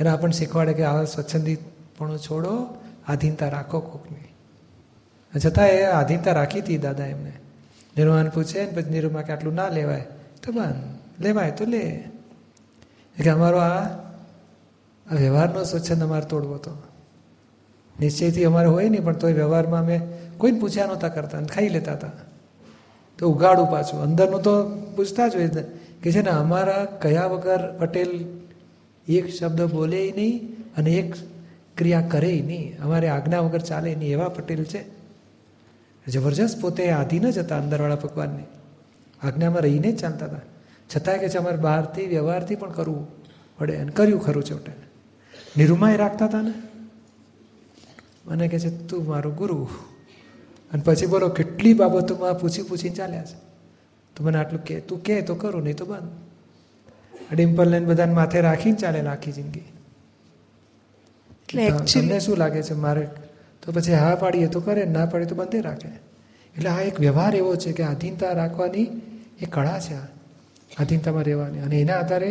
એને 0.00 0.10
આપણને 0.10 0.32
શીખવાડે 0.32 0.72
કે 0.72 0.84
આવા 0.84 1.04
સ્વચ્છંદીપણું 1.04 2.18
છોડો, 2.18 2.74
આધીનતા 3.08 3.48
રાખો 3.48 3.80
કોકની. 3.80 4.34
છતાં 5.46 5.68
એ 5.68 5.82
આધીનતા 5.82 6.32
રાખી 6.32 6.60
હતી 6.60 6.78
દાદા 6.78 7.06
એમને. 7.06 7.32
નિર્માણ 7.96 8.28
પૂછે 8.28 8.64
ને 8.64 8.70
પછી 8.70 8.90
નિરૂમા 8.90 9.22
કે 9.22 9.32
આટલું 9.32 9.54
ના 9.54 9.68
લેવાય. 9.68 10.04
તો 10.42 10.52
બન 10.52 10.72
લેવાય 11.20 11.50
તો 11.50 11.64
લે. 11.64 12.04
કે 13.22 13.30
અમારો 13.30 13.58
આ 13.58 14.03
આ 15.12 15.14
વ્યવહારનો 15.14 15.64
સ્વચ્છંદ 15.64 16.02
અમારે 16.02 16.24
તોડવો 16.24 16.54
હતો. 16.54 16.82
નિશ્ચયથી 18.00 18.44
અમારે 18.44 18.68
હોય 18.68 18.88
નહીં, 18.88 19.04
પણ 19.04 19.12
તોય 19.12 19.32
વ્યવહારમાં 19.32 19.80
અમે 19.80 20.00
કોઈને 20.38 20.60
પૂછ્યા 20.60 20.86
નહોતા 20.86 21.08
કરતા 21.08 21.42
ખાઈ 21.42 21.68
લેતા 21.68 21.92
હતા. 21.92 22.10
તો 23.18 23.30
ઉગાડું 23.30 23.70
પાછું. 23.70 24.00
અંદરનું 24.00 24.42
તો 24.42 24.68
પૂછતા 24.96 25.28
જ 25.28 25.36
હોય 25.36 25.48
કે 26.02 26.12
છે 26.12 26.22
ને, 26.22 26.30
અમારા 26.30 26.84
કયા 26.84 27.26
વગર 27.26 27.72
પટેલ 27.78 28.24
એક 29.08 29.30
શબ્દ 29.30 29.62
બોલે 29.62 30.12
નહીં 30.16 30.56
અને 30.76 30.90
એક 30.90 31.14
ક્રિયા 31.76 32.00
કરે 32.00 32.42
નહીં. 32.46 32.82
અમારે 32.82 33.08
આજ્ઞા 33.08 33.40
વગર 33.40 33.58
ચાલે 33.58 33.94
નહીં. 33.94 34.12
એવા 34.12 34.28
પટેલ 34.28 34.64
છે. 34.64 34.84
જબરજસ્ત 36.10 36.60
પોતે 36.60 36.90
આધીન 36.90 37.30
જ 37.30 37.38
હતા 37.38 37.56
અંદરવાળા 37.56 37.94
ભગવાનને. 37.94 38.44
આજ્ઞામાં 39.22 39.60
રહીને 39.60 39.92
જ 39.92 40.00
ચાલતા 40.00 40.26
હતા. 40.26 40.40
છતાંય 40.96 41.18
કે 41.18 41.28
છે, 41.28 41.38
અમારે 41.38 41.56
બહારથી, 41.56 42.06
વ્યવહારથી 42.06 42.54
પણ 42.54 42.70
કરવું 42.70 43.06
પડે 43.58 43.76
અને 43.76 43.92
કર્યું 43.92 44.20
ખરું 44.20 44.44
છોટે 44.44 44.83
નિરૂમાય 45.54 45.96
રાખતા 45.96 46.26
હતા 46.26 46.42
ને 46.42 46.54
મને 48.26 48.48
કહે 48.48 48.58
છે 48.58 48.70
તું 48.86 49.02
મારું 49.04 49.34
ગુરુ 49.34 49.58
અને 50.70 50.82
પછી 50.82 51.06
બોલો 51.06 51.30
કેટલી 51.30 51.74
બાબતોમાં 51.74 52.36
પૂછી 52.36 52.64
પૂછીને 52.64 52.96
ચાલ્યા 52.96 53.26
છે 53.26 53.36
તો 54.16 54.24
મને 54.24 54.38
આટલું 54.38 54.62
કે 54.62 54.80
તું 54.82 55.02
કે 55.02 55.22
તો 55.22 55.34
કરું 55.34 55.64
નહીં 55.64 55.76
તો 55.76 55.86
બંધ 55.86 57.32
ડિમ્પલ 57.32 57.68
લઈને 57.68 57.86
બધાને 57.86 58.14
માથે 58.14 58.38
રાખીને 58.40 58.78
ચાલે 58.78 59.00
આખી 59.04 59.32
જિંદગી 59.32 59.68
એટલે 61.40 61.64
તમને 61.84 62.20
શું 62.20 62.38
લાગે 62.38 62.60
છે 62.62 62.74
મારે 62.76 63.04
તો 63.62 63.72
પછી 63.72 63.96
હા 63.96 64.16
પાડીએ 64.16 64.48
તો 64.48 64.60
કરે 64.60 64.86
ના 64.86 65.06
પાડીએ 65.06 65.28
તો 65.28 65.34
બંધે 65.34 65.60
રાખે 65.60 65.90
એટલે 66.54 66.70
આ 66.70 66.80
એક 66.82 66.98
વ્યવહાર 66.98 67.32
એવો 67.34 67.52
છે 67.56 67.72
કે 67.72 67.84
આધીનતા 67.84 68.32
રાખવાની 68.34 68.88
એ 69.40 69.46
કળા 69.46 69.78
છે 69.78 69.94
આ 69.94 70.08
આધીનતામાં 70.78 71.24
રહેવાની 71.24 71.62
અને 71.62 71.76
એના 71.80 71.98
આધારે 71.98 72.30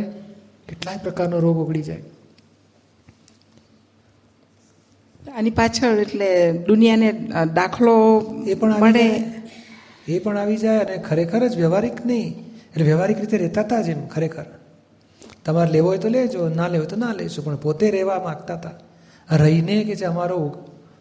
કેટલાય 0.67 0.99
પ્રકારનો 0.99 1.39
રોગ 1.39 1.57
ઉગડી 1.57 1.85
જાય 1.85 2.12
આની 5.31 5.49
પાછળ 5.49 5.99
એટલે 5.99 6.29
દુનિયાને 6.67 7.11
દાખલો 7.53 7.95
એ 8.47 8.53
પણ 8.53 8.79
મળે. 8.79 9.07
એ 10.07 10.19
પણ 10.19 10.37
આવી 10.37 10.57
જાય 10.57 10.79
અને 10.79 10.97
ખરેખર 10.97 11.47
જ 11.47 11.57
વ્યવહારિક 11.57 12.05
નહીં. 12.05 12.29
એટલે 12.69 12.83
વ્યવહારિક 12.83 13.19
રીતે 13.19 13.37
રહેતા 13.37 13.61
હતા 13.61 13.81
જ 13.81 13.89
એમ 13.89 14.07
ખરેખર. 14.07 14.45
તમારે 15.45 15.71
લેવો 15.71 15.87
હોય 15.87 15.97
તો 15.97 16.09
લેજો 16.09 16.49
ના 16.49 16.67
લેવો 16.67 16.85
તો 16.85 16.95
ના 16.95 17.13
લઈશું 17.13 17.45
પણ 17.45 17.55
પોતે 17.55 17.91
રહેવા 17.91 18.19
માગતા 18.19 18.53
હતા 18.53 18.75
રહીને 19.35 19.83
કે 19.83 19.95
જે 19.95 20.05
અમારો 20.05 20.39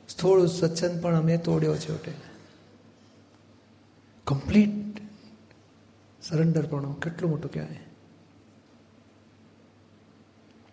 સ્થૂળ 0.08 0.46
સ્વચ્છંદ 0.46 1.02
પણ 1.02 1.14
અમે 1.14 1.36
તોડ્યો 1.36 1.76
છે 1.76 1.94
ઓટે. 1.94 2.12
કમ્પ્લીટ 4.26 4.98
સરેન્ડરપણો 6.22 6.92
કેટલું 6.92 7.30
મોટું 7.30 7.52
કહેવાય. 7.52 7.80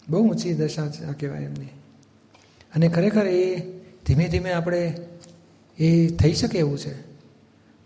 બહુ 0.10 0.20
ઊંચી 0.30 0.54
દશા 0.54 0.84
આ 0.84 1.12
કહેવાય 1.20 1.42
એમની. 1.42 1.74
અને 2.76 2.88
ખરેખર 2.88 3.28
એ 3.28 3.60
ધીમે 4.06 4.28
ધીમે 4.28 4.52
આપણે 4.52 4.98
એ 5.80 6.08
થઈ 6.08 6.34
શકે 6.34 6.60
એવું 6.60 6.78
છે. 6.78 7.10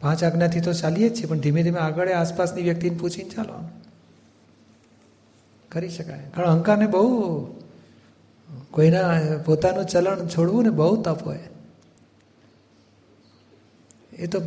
પાંચ 0.02 0.24
આજ્ઞાથી 0.24 0.62
તો 0.62 0.74
ચાલીએ 0.74 1.10
જ 1.10 1.16
છીએ, 1.16 1.26
પણ 1.26 1.40
ધીમે 1.40 1.64
ધીમે 1.64 1.80
આગળ 1.80 2.10
આસપાસની 2.10 2.62
વ્યક્તિને 2.62 2.98
પૂછીને 2.98 3.30
ચાલવાનું. 3.30 3.70
કરી 5.70 5.90
શકાય. 5.90 6.20
કારણ 6.36 6.48
અહંકારને 6.48 6.88
બહુ 6.88 7.46
કોઈના 8.72 9.20
પોતાનું 9.46 9.86
ચલણ 9.86 10.28
છોડવું 10.28 10.64
ને 10.64 10.70
બહુ 10.70 11.02
તપ 11.02 11.24
હોય. 11.26 11.40
એ 14.14 14.28
તો 14.28 14.42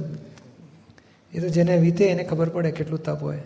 એ 1.32 1.40
તો 1.40 1.48
જેને 1.48 1.76
વીતે 1.76 2.04
એને 2.04 2.24
ખબર 2.24 2.48
પડે 2.48 2.70
કેટલું 2.70 3.02
તપ 3.02 3.22
હોય. 3.22 3.42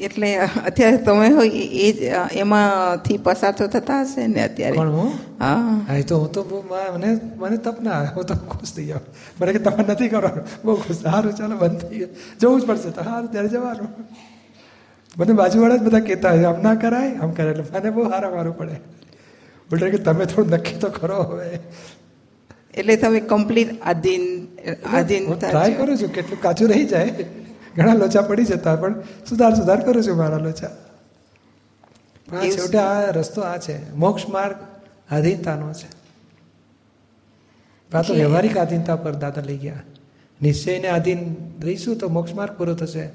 એટલે 0.00 0.36
અત્યારે 0.66 0.96
તમે 0.96 1.28
હોય 1.28 1.48
એ- 1.48 1.92
જ 1.92 2.02
એમાંથી 2.32 3.18
પસાર 3.18 3.52
તો 3.52 3.66
થતા 3.66 4.02
હશે 4.02 4.26
ને 4.26 4.42
અત્યારે. 4.42 4.76
પણ 4.76 4.88
હું? 4.88 5.12
હા. 5.38 5.84
હા 5.88 6.02
તો 6.02 6.18
હું 6.18 6.32
તો 6.32 6.42
બહુ 6.42 6.62
મને 6.94 7.20
મને 7.36 7.56
તપ 7.56 7.80
ના 7.80 8.04
હું 8.04 8.24
તો 8.24 8.34
ખુશ 8.34 8.72
થઈ 8.72 8.86
જાઉં. 8.86 9.02
મને 9.40 9.52
કે 9.52 9.58
તમે 9.58 9.84
નથી 9.88 10.08
કરવાનું 10.08 10.44
બહુ 10.64 10.74
ખુશ. 10.76 10.96
સારું 10.96 11.32
ચાલો 11.34 11.56
બંધ 11.56 11.80
થઈ 11.80 11.98
ગયું. 11.98 12.10
જવું 12.40 12.60
જ 12.60 12.64
પડશે 12.64 12.90
તો 12.90 13.02
સારું 13.02 13.30
ત્યારે 13.32 13.48
જવાનું. 13.48 13.88
મને 15.18 15.32
બાજુવાળા 15.32 15.76
જ 15.76 15.80
બધા 15.80 16.00
કહેતા 16.00 16.30
હોય 16.30 16.44
આમ 16.44 16.62
ના 16.62 16.74
કરાય 16.74 17.16
આમ 17.16 17.30
કરે 17.30 17.50
એટલે 17.50 17.80
મને 17.80 17.90
બહુ 17.90 18.10
સારા 18.10 18.30
મારું 18.30 18.58
પડે. 18.58 18.80
ઉલટા 19.70 19.90
કે 19.90 19.98
તમે 19.98 20.26
થોડું 20.26 20.54
નક્કી 20.54 20.78
તો 20.78 20.88
કરો 20.90 21.22
હવે. 21.22 21.60
એટલે 22.74 22.96
તમે 22.96 23.20
કમ્પ્લીટ 23.20 23.70
આધીન 23.82 24.48
આધીન 24.92 25.24
ટ્રાય. 25.34 25.74
કરું 25.74 25.98
છું 25.98 26.12
કેટલું 26.12 26.40
કાચું 26.40 26.68
રહી 26.68 26.84
જાય. 26.84 27.12
ઘણા 27.76 27.94
લોચા 27.94 28.22
પડી 28.22 28.44
જતા 28.44 28.76
પણ 28.76 29.00
સુધાર 29.00 29.54
સુધાર 29.54 29.80
કરું 29.80 30.04
છું 30.04 30.16
મારા 30.16 30.38
લોચા. 30.38 30.68
પણ 32.30 32.38
આ 32.38 32.44
છેવટે 32.44 32.78
આ 32.78 33.10
રસ્તો 33.10 33.40
આ 33.40 33.56
છે. 33.56 33.94
મોક્ષ 33.94 34.28
માર્ગ 34.28 34.56
આધીનતાનો 35.10 35.72
છે. 35.72 36.04
આ 37.96 38.02
તો 38.02 38.14
વ્યવહારિક 38.14 38.58
આધીનતા 38.58 38.96
પર 38.96 39.14
દાદા 39.14 39.42
લઈ 39.42 39.56
ગયા. 39.56 39.82
નિશ્ચયને 40.42 40.88
આધીન 40.88 41.36
રહીશું 41.62 41.98
તો 41.98 42.08
મોક્ષ 42.08 42.34
માર્ગ 42.34 42.52
પૂરો 42.52 42.74
થશે. 42.74 43.06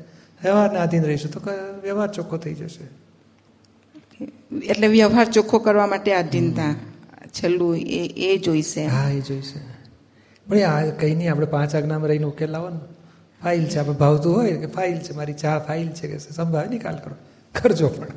વ્યવહારને 0.44 0.80
આધીન 0.80 1.04
રહીશું 1.04 1.32
તો 1.32 1.40
વ્યવહાર 1.82 2.12
ચોખ્ખો 2.12 2.38
થઈ 2.38 2.54
જશે. 2.54 2.84
એટલે 4.58 4.88
વ્યવહાર 4.88 5.26
ચોખ્ખો 5.26 5.60
કરવા 5.60 5.88
માટે 5.88 6.14
આધીનતા 6.14 6.76
છેલ્લું 7.28 7.78
એ 7.78 8.14
એ 8.18 8.38
જોઈશે. 8.38 8.86
હા 8.86 9.10
એ 9.10 9.20
જોઈશે. 9.20 9.60
પણ 10.50 10.58
આ 10.58 10.86
કંઈ 10.86 11.16
નહીં 11.16 11.32
આપણે 11.32 11.46
પાંચ 11.46 11.76
આજ્ઞામાં 11.76 12.08
રહીને 12.08 12.26
ઉકેલ 12.26 12.50
લાવવાનો 12.50 12.80
ફાઇલ 13.44 13.68
છે 13.68 13.80
આપણે 13.80 13.94
ભાવતું 13.94 14.36
હોય 14.36 14.58
કે 14.58 14.68
ફાઇલ 14.68 14.98
છે 15.00 15.14
મારી 15.14 15.34
ચા 15.34 15.60
ફાઇલ 15.60 15.88
છે 15.88 16.08
કે 16.08 16.18
સંભાવે 16.18 16.68
નિકાલ 16.68 16.96
કરો. 16.96 17.16
કરજો 17.56 17.88
પણ. 17.88 18.08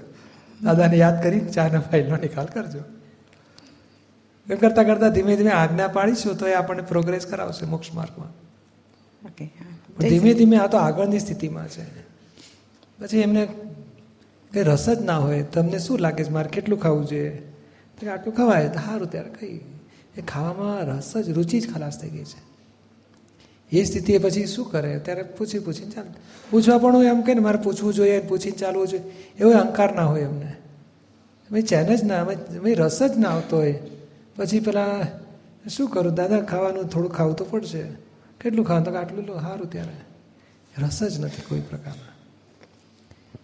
દાદાને 0.64 0.96
યાદ 0.96 1.22
કરીને 1.22 1.50
ચાના 1.50 1.80
ફાઇલનો 1.80 2.16
નિકાલ 2.16 2.46
કરજો. 2.46 2.82
એમ 4.48 4.58
કરતાં 4.58 4.84
કરતાં 4.84 5.12
ધીમે 5.12 5.36
ધીમે 5.36 5.50
આજ્ઞા 5.50 5.88
પાડીશું 5.88 6.38
તો 6.38 6.46
એ 6.46 6.54
આપણને 6.54 6.82
પ્રોગ્રેસ 6.82 7.26
કરાવશે 7.26 7.66
મોક્ષ 7.66 7.92
માર્ગમાં. 7.94 8.28
ઓકે 9.26 9.50
પણ 9.96 10.08
ધીમે 10.08 10.34
ધીમે 10.34 10.56
આ 10.56 10.66
તો 10.66 10.76
આગળની 10.76 11.18
સ્થિતિમાં 11.18 11.68
છે. 11.68 11.82
પછી 12.98 13.18
એમને 13.18 13.46
કંઈ 14.52 14.62
રસ 14.62 14.88
જ 14.88 15.00
ના 15.04 15.18
હોય. 15.18 15.42
તમને 15.42 15.78
શું 15.78 15.98
લાગે 15.98 16.24
છે 16.24 16.30
મારે 16.30 16.48
કેટલું 16.48 16.80
ખાવું 16.80 17.06
જોઈએ 17.06 17.42
તો 17.98 18.10
આટલું 18.10 18.34
ખવાય 18.34 18.68
તો 18.68 18.78
સારું 18.78 19.10
ત્યારે 19.10 19.30
કઈ 19.30 19.60
એ 20.16 20.22
ખાવામાં 20.22 20.98
રસ 20.98 21.16
જ 21.16 21.30
રુચિ 21.30 21.60
જ 21.60 21.74
ખલાસ 21.74 22.00
થઈ 22.00 22.10
ગઈ 22.10 22.24
છે. 22.24 22.51
એ 23.72 23.84
સ્થિતિએ 23.84 24.18
પછી 24.18 24.46
શું 24.46 24.70
કરે? 24.70 24.98
ત્યારે 24.98 25.22
પૂછી 25.22 25.58
પૂછીને 25.58 25.90
ચાલે. 25.90 26.10
પૂછવા 26.50 26.78
પણ 26.78 26.94
હોય 26.94 27.06
એમ 27.06 27.20
કે 27.20 27.34
મારે 27.34 27.56
પૂછવું 27.56 27.94
જોઈએ 27.94 28.20
પૂછીને 28.20 28.56
ચાલવું 28.56 28.88
જોઈએ. 28.88 29.02
એવો 29.40 29.50
અહંકાર 29.50 29.94
ના 29.94 30.04
હોય 30.04 30.20
એમને 30.20 30.52
અમે 31.50 31.62
ચેન 31.62 31.96
જ 31.96 32.04
ના, 32.04 32.22
અમે 32.22 32.74
રસ 32.74 33.02
જ 33.02 33.18
ના 33.18 33.28
આવતો 33.28 33.56
હોય. 33.56 33.78
પછી 34.36 34.60
પેલા, 34.60 35.06
શું 35.68 35.88
કરું? 35.88 36.14
દાદા, 36.14 36.40
ખાવાનું 36.40 36.84
થોડું 36.84 37.12
ખાવું 37.12 37.36
તો 37.36 37.44
પડશે. 37.44 37.82
કેટલું 38.40 38.66
ખાવાનું? 38.66 38.92
તો 38.92 38.98
આટલું 38.98 39.24
લો. 39.26 39.40
સારું 39.40 39.70
ત્યારે. 39.70 40.84
રસ 40.86 41.02
જ 41.02 41.20
નથી 41.20 41.42
કોઈ 41.48 41.60
પ્રકારના. 41.60 42.12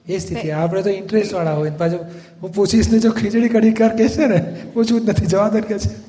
એ 0.08 0.18
સ્થિતિ. 0.18 0.50
આપણે 0.50 0.82
તો 0.82 0.90
ઇન્ટરેસ્ટ 0.90 1.34
વાળા 1.34 1.54
હોય 1.54 1.70
પાછું 1.70 2.00
હું 2.42 2.54
પૂછીશ 2.54 2.92
ને 2.92 2.98
જો 2.98 3.10
ખીચડી 3.10 3.48
કઢી 3.48 3.72
કર 3.72 3.88
કે 3.88 4.08
છે 4.08 4.26
ને, 4.26 4.56
પૂછવું 4.74 5.00
જ 5.00 5.08
નથી 5.08 5.26
જવાબદાર 5.26 5.60
કે 5.60 5.78
છે. 5.78 6.07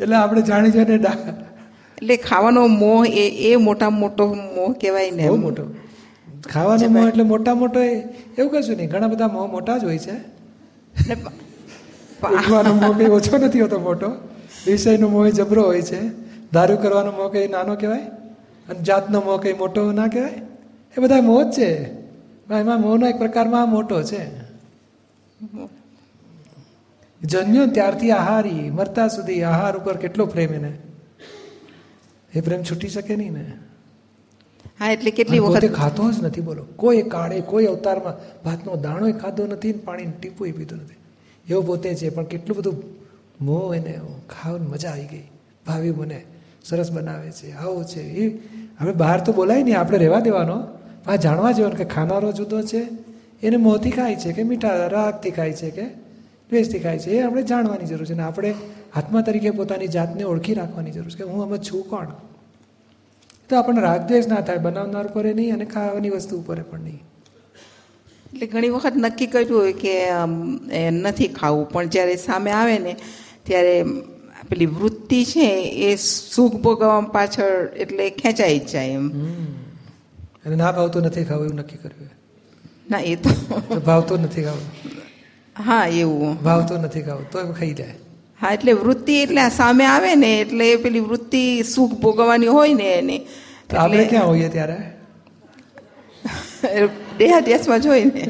એટલે 0.00 0.16
આપણે 0.16 0.42
જાણી 0.42 0.98
ડા 0.98 1.12
એટલે 1.98 2.16
ખાવાનો 2.16 2.66
મોહ 2.66 3.06
એ 3.06 3.52
એ 3.52 3.56
મોટા 3.56 3.90
મોટો 3.90 4.34
મોહ 4.34 4.72
કહેવાય 4.72 5.10
ને 5.10 5.28
બહુ 5.28 5.36
મોટો. 5.36 5.62
ખાવાનો 6.52 6.88
મોહ 6.88 7.08
એટલે 7.08 7.24
મોટા 7.24 7.54
મોટો 7.54 7.80
એવું 7.80 8.50
કશું 8.50 8.76
નહીં. 8.76 8.90
ઘણા 8.90 9.06
બધા 9.06 9.28
મોહ 9.28 9.46
મોટા 9.46 9.78
જ 9.78 9.84
હોય 9.84 9.98
છે. 9.98 10.16
ઉઠવાનો 12.34 12.74
મોહ 12.74 12.98
કંઈ 12.98 13.06
ઓછો 13.06 13.38
નથી 13.38 13.60
હોતો 13.60 13.78
મોટો. 13.78 14.10
વિષયનો 14.66 15.08
મોહ 15.08 15.28
જબરો 15.28 15.62
હોય 15.62 15.82
છે. 15.82 16.00
દારૂ 16.52 16.76
કરવાનો 16.76 17.12
મોહ 17.12 17.28
કંઈ 17.32 17.48
નાનો 17.48 17.74
કહેવાય? 17.74 18.00
અને 18.68 18.80
જાતનો 18.82 19.20
મોહ 19.20 19.40
કંઈ 19.40 19.52
મોટો 19.52 19.92
ના 19.92 20.06
કહેવાય? 20.06 20.40
એ 20.98 21.00
બધા 21.00 21.20
મોહ 21.20 21.42
જ 21.42 21.52
છે. 21.52 21.92
એમાં 22.50 22.80
મોહનો 22.80 23.06
એક 23.06 23.18
પ્રકારમાં 23.18 23.70
મોટો 23.70 24.02
છે. 24.02 24.22
જન્મ્યો 27.22 27.66
ત્યારથી 27.66 28.10
આહારી 28.10 28.70
મરતા 28.70 29.08
સુધી 29.08 29.42
આહાર 29.42 29.76
ઉપર 29.76 29.96
કેટલો 29.96 30.26
પ્રેમ 30.26 30.52
એને? 30.52 30.72
એ 32.34 32.40
પ્રેમ 32.40 32.62
છૂટી 32.62 32.88
શકે 32.88 33.16
નહીં 33.16 33.32
ને? 33.32 33.52
હા 34.80 34.92
એટલે 34.92 35.10
કેટલી 35.10 35.38
વખત 35.38 35.72
ખાતો 35.72 36.12
જ 36.12 36.22
નથી 36.22 36.40
બોલો. 36.40 36.66
કોઈ 36.76 37.02
કાળે 37.02 37.40
કોઈ 37.40 37.66
અવતારમાં 37.66 38.42
ભાતનો 38.44 38.76
દાણોય 38.76 39.12
ખાધો 39.12 39.46
નથી 39.46 39.72
ને 39.72 39.78
પાણી 39.78 40.06
ટીપું 40.20 40.52
પીધું 40.52 40.78
નથી. 40.78 40.94
એવું 41.50 41.66
પોતે 41.66 41.94
છે 41.94 42.08
પણ 42.08 42.24
કેટલું 42.24 42.58
બધું 42.58 42.82
મોં 43.40 43.74
એને 43.74 44.00
ખાવાની 44.30 44.66
મજા 44.66 44.90
આવી 44.90 45.04
ગઈ. 45.04 45.30
ભાવ્યું 45.66 45.96
મને 45.96 46.24
સરસ 46.64 46.92
બનાવે 46.92 47.30
છે 47.30 47.52
આવો 47.52 47.84
છે. 47.84 48.00
એ 48.00 48.38
હવે 48.80 48.92
બહાર 48.92 49.20
તો 49.20 49.32
બોલાય 49.32 49.62
નહીં 49.62 49.78
આપણે 49.78 49.98
રહેવા 49.98 50.20
દેવાનો. 50.20 50.62
પણ 51.04 51.12
આ 51.12 51.16
જાણવા 51.16 51.52
જેવાનું 51.52 51.78
કે 51.78 51.84
ખાનારો 51.84 52.32
જુદો 52.32 52.62
છે 52.62 52.88
એને 53.42 53.56
મોંથી 53.56 53.90
ખાય 53.90 54.16
છે 54.16 54.32
કે 54.32 54.42
મીઠા 54.42 54.86
રાગથી 54.86 55.30
ખાય 55.30 55.52
છે 55.52 55.70
કે 55.70 56.07
દ્વેષથી 56.50 56.82
ખાય 56.84 56.98
છે. 56.98 57.10
એ 57.16 57.20
આપણે 57.22 57.42
જાણવાની 57.50 57.88
જરૂર 57.90 58.06
છે 58.08 58.14
અને 58.16 58.24
આપણે 58.28 58.50
આત્મા 58.98 59.22
તરીકે 59.26 59.50
પોતાની 59.58 59.90
જાતને 59.96 60.24
ઓળખી 60.32 60.56
રાખવાની 60.60 60.94
જરૂર 60.96 61.12
છે 61.12 61.22
કે 61.22 61.30
હું 61.32 61.42
આમાં 61.44 61.62
છું 61.68 61.84
કોણ? 61.90 62.08
તો 63.48 63.52
આપણને 63.58 63.82
રાગદ્વેષ 63.88 64.26
ના 64.32 64.40
થાય 64.46 64.64
બનાવનાર 64.66 65.06
ઉપર 65.10 65.26
નહીં 65.38 65.54
અને 65.56 65.66
ખાવાની 65.74 66.12
વસ્તુ 66.16 66.34
ઉપર 66.40 66.58
પણ 66.70 66.84
નહીં. 66.86 67.00
એટલે 68.32 68.46
ઘણી 68.52 68.72
વખત 68.74 68.96
નક્કી 69.04 69.28
કર્યું 69.32 69.60
હોય 69.60 69.74
કે 69.82 69.94
નથી 70.90 71.30
ખાવું. 71.38 71.66
પણ 71.72 71.86
જ્યારે 71.94 72.16
સામે 72.26 72.50
આવે 72.58 72.76
ને 72.86 72.92
ત્યારે 73.46 73.74
પેલી 74.50 74.70
વૃત્તિ 74.78 75.20
છે 75.30 75.46
એ 75.86 75.88
સુખ 76.02 76.56
ભોગવવા 76.64 77.00
પાછળ 77.16 77.56
એટલે 77.84 78.04
ખેંચાઈ 78.20 78.58
જ 78.60 78.70
જાય 78.72 79.00
એમ. 79.00 79.06
અને 80.44 80.54
ના 80.62 80.72
ભાવતું 80.78 81.02
નથી 81.08 81.26
ખાવું 81.30 81.46
એવું 81.48 81.60
નક્કી 81.62 81.80
કર્યું 81.82 82.10
ના 82.90 83.02
એ 83.12 83.14
તો 83.24 83.30
ભાવતું 83.88 84.18
નથી 84.26 84.44
ખાવું. 84.48 84.66
હા 85.58 85.86
એવું. 85.96 86.36
ભાવતું 86.40 86.80
નથી 86.82 87.02
ખાવું 87.02 87.30
તો 87.30 87.46
ખાઈ 87.52 87.74
જાય. 87.74 87.96
હા 88.40 88.52
એટલે 88.52 88.72
વૃત્તિ 88.74 89.16
એટલે 89.22 89.44
સામે 89.50 89.84
આવે 89.86 90.12
ને 90.16 90.30
એટલે 90.40 90.68
પેલી 90.78 91.02
વૃત્તિ 91.02 91.42
સુખ 91.64 91.94
ભોગવવાની 92.00 92.50
હોય 92.50 92.74
ને 92.74 92.88
એની. 92.94 93.20
આપણે 93.76 94.04
ક્યાં 94.06 94.28
હોઈએ 94.28 94.48
ત્યારે? 94.48 94.78
દેહાદ્યાસમાં 97.18 97.82
જોઈ 97.82 98.04
ને. 98.06 98.24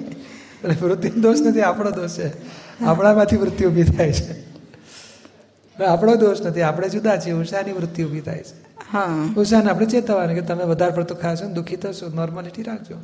એટલે 0.62 0.76
વૃત્તિનો 0.80 1.22
દોષ 1.22 1.40
નથી 1.42 1.62
આપણો 1.62 1.90
દોષ 1.92 2.16
છે. 2.16 2.28
આપણામાંથી 2.82 3.38
વૃત્તિ 3.38 3.66
ઊભી 3.66 3.84
થાય 3.90 4.12
છે. 4.12 4.34
આપણો 5.76 6.16
દોષ 6.16 6.40
નથી 6.42 6.62
આપણે 6.62 6.88
જુદા 6.88 7.18
છીએ 7.18 7.34
ઉષાની 7.34 7.72
વૃત્તિ 7.72 8.04
ઊભી 8.04 8.20
થાય 8.20 8.42
છે. 8.42 8.54
હા. 8.86 9.28
ઉષાને 9.36 9.70
આપણે 9.70 9.86
ચેતવવાનું 9.86 10.34
કે 10.34 10.42
તમે 10.42 10.64
વધારે 10.64 10.92
પડતું 10.92 11.18
ખાશો 11.18 11.44
ને 11.44 11.54
દુઃખી 11.54 11.78
થશો 11.78 12.06
નોર્માલિટી 12.10 12.64
રાખજો. 12.64 12.96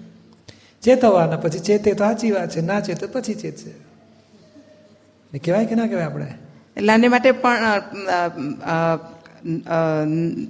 ચેતવવાના 0.82 1.36
પછી 1.36 1.60
ચેતે 1.60 1.94
તો 1.94 2.04
સાચી 2.04 2.32
વાત 2.32 2.50
છે 2.50 2.60
ના 2.62 2.80
ચેતે 2.80 3.06
પછી 3.08 3.34
ચેતશે. 3.34 3.70
કહેવાય 5.38 5.66
કે 5.66 5.74
ના 5.74 5.86
કહેવાય 5.86 6.06
આપણે? 6.06 6.28
એટલે 6.76 6.92
આને 6.92 7.08
માટે 7.08 7.30
પણ 7.32 7.64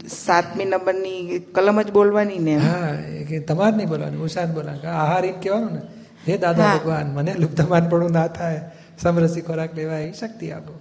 સાતમી 0.08 0.64
નંબરની 0.64 1.38
કલમ 1.54 1.82
જ 1.82 1.90
બોલવાની 1.90 2.38
ને 2.38 2.54
હા 2.58 2.94
એ 3.10 3.24
કે 3.24 3.40
તમારે 3.40 3.76
નહીં 3.76 3.88
બોલવાની 3.88 4.24
ઉષાન 4.28 4.54
બોલવાનું 4.54 4.88
આહાર 4.92 5.24
એમ 5.24 5.36
કહેવાનું 5.42 5.72
ને. 5.72 5.82
હે 6.26 6.38
દાદા 6.38 6.70
ભગવાન 6.76 7.06
મને 7.14 7.32
લુપ્તમાન 7.38 7.88
પણ 7.88 8.10
ના 8.10 8.26
થાય. 8.28 8.60
સમરસી 9.02 9.40
ખોરાક 9.40 9.72
લેવાય 9.76 10.08
એ 10.08 10.12
શક્તિ 10.12 10.50
આપો. 10.50 10.72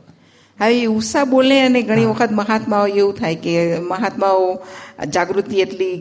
હવે 0.59 0.81
એ 0.81 0.85
ઉષા 0.85 1.25
બોલે 1.25 1.55
અને 1.61 1.81
ઘણી 1.81 2.05
વખત 2.05 2.31
મહાત્માઓ 2.31 2.87
એવું 2.87 3.15
થાય 3.15 3.35
કે 3.35 3.79
મહાત્માઓ 3.79 4.43
જાગૃતિ 5.09 5.59
એટલી 5.59 5.95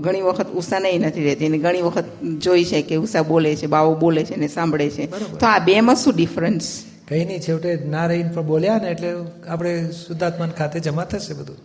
ઘણી 0.00 0.20
વખત 0.20 0.48
ઉષા 0.54 0.78
નહીં 0.78 1.00
નથી 1.00 1.24
રહેતી 1.24 1.46
અને 1.46 1.58
ઘણી 1.58 1.82
વખત 1.82 2.04
જોઈ 2.38 2.64
છે 2.64 2.82
કે 2.82 2.96
ઉષા 2.96 3.22
બોલે 3.22 3.56
છે 3.56 3.66
બાવો 3.66 3.94
બોલે 3.94 4.24
છે 4.24 4.36
ને 4.36 4.48
સાંભળે 4.48 4.88
છે. 4.90 5.06
તો 5.40 5.46
આ 5.46 5.58
બેમાં 5.58 5.96
શું 5.96 6.14
ડિફરન્સ 6.16 6.66
કઈ 7.08 7.24
નહીં 7.24 7.40
છેવટે 7.40 7.74
ના 7.74 8.06
રહીને 8.06 8.32
પણ 8.32 8.46
બોલ્યા 8.46 8.78
ને 8.78 8.90
એટલે 8.90 9.14
આપણે 9.48 9.90
શુદ્ધાત્માન 9.90 10.50
ખાતે 10.50 10.80
જમા 10.80 11.04
થશે 11.04 11.34
બધું. 11.34 11.56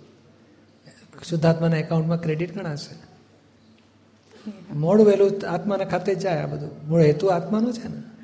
શુદ્ધાત્માના 1.24 1.78
એકાઉન્ટમાં 1.78 2.22
ક્રેડિટ 2.22 2.58
ગણાશે. 2.58 3.08
મોડું 4.74 5.06
વહેલું 5.06 5.32
આત્માના 5.50 5.84
ખાતે 5.84 6.16
જ 6.16 6.20
જાય 6.20 6.38
આ 6.38 6.46
બધું. 6.46 6.88
મૂળ 6.88 7.02
હેતુ 7.02 7.28
આત્માનો 7.28 7.72
છે 7.72 7.88
ને. 7.88 8.17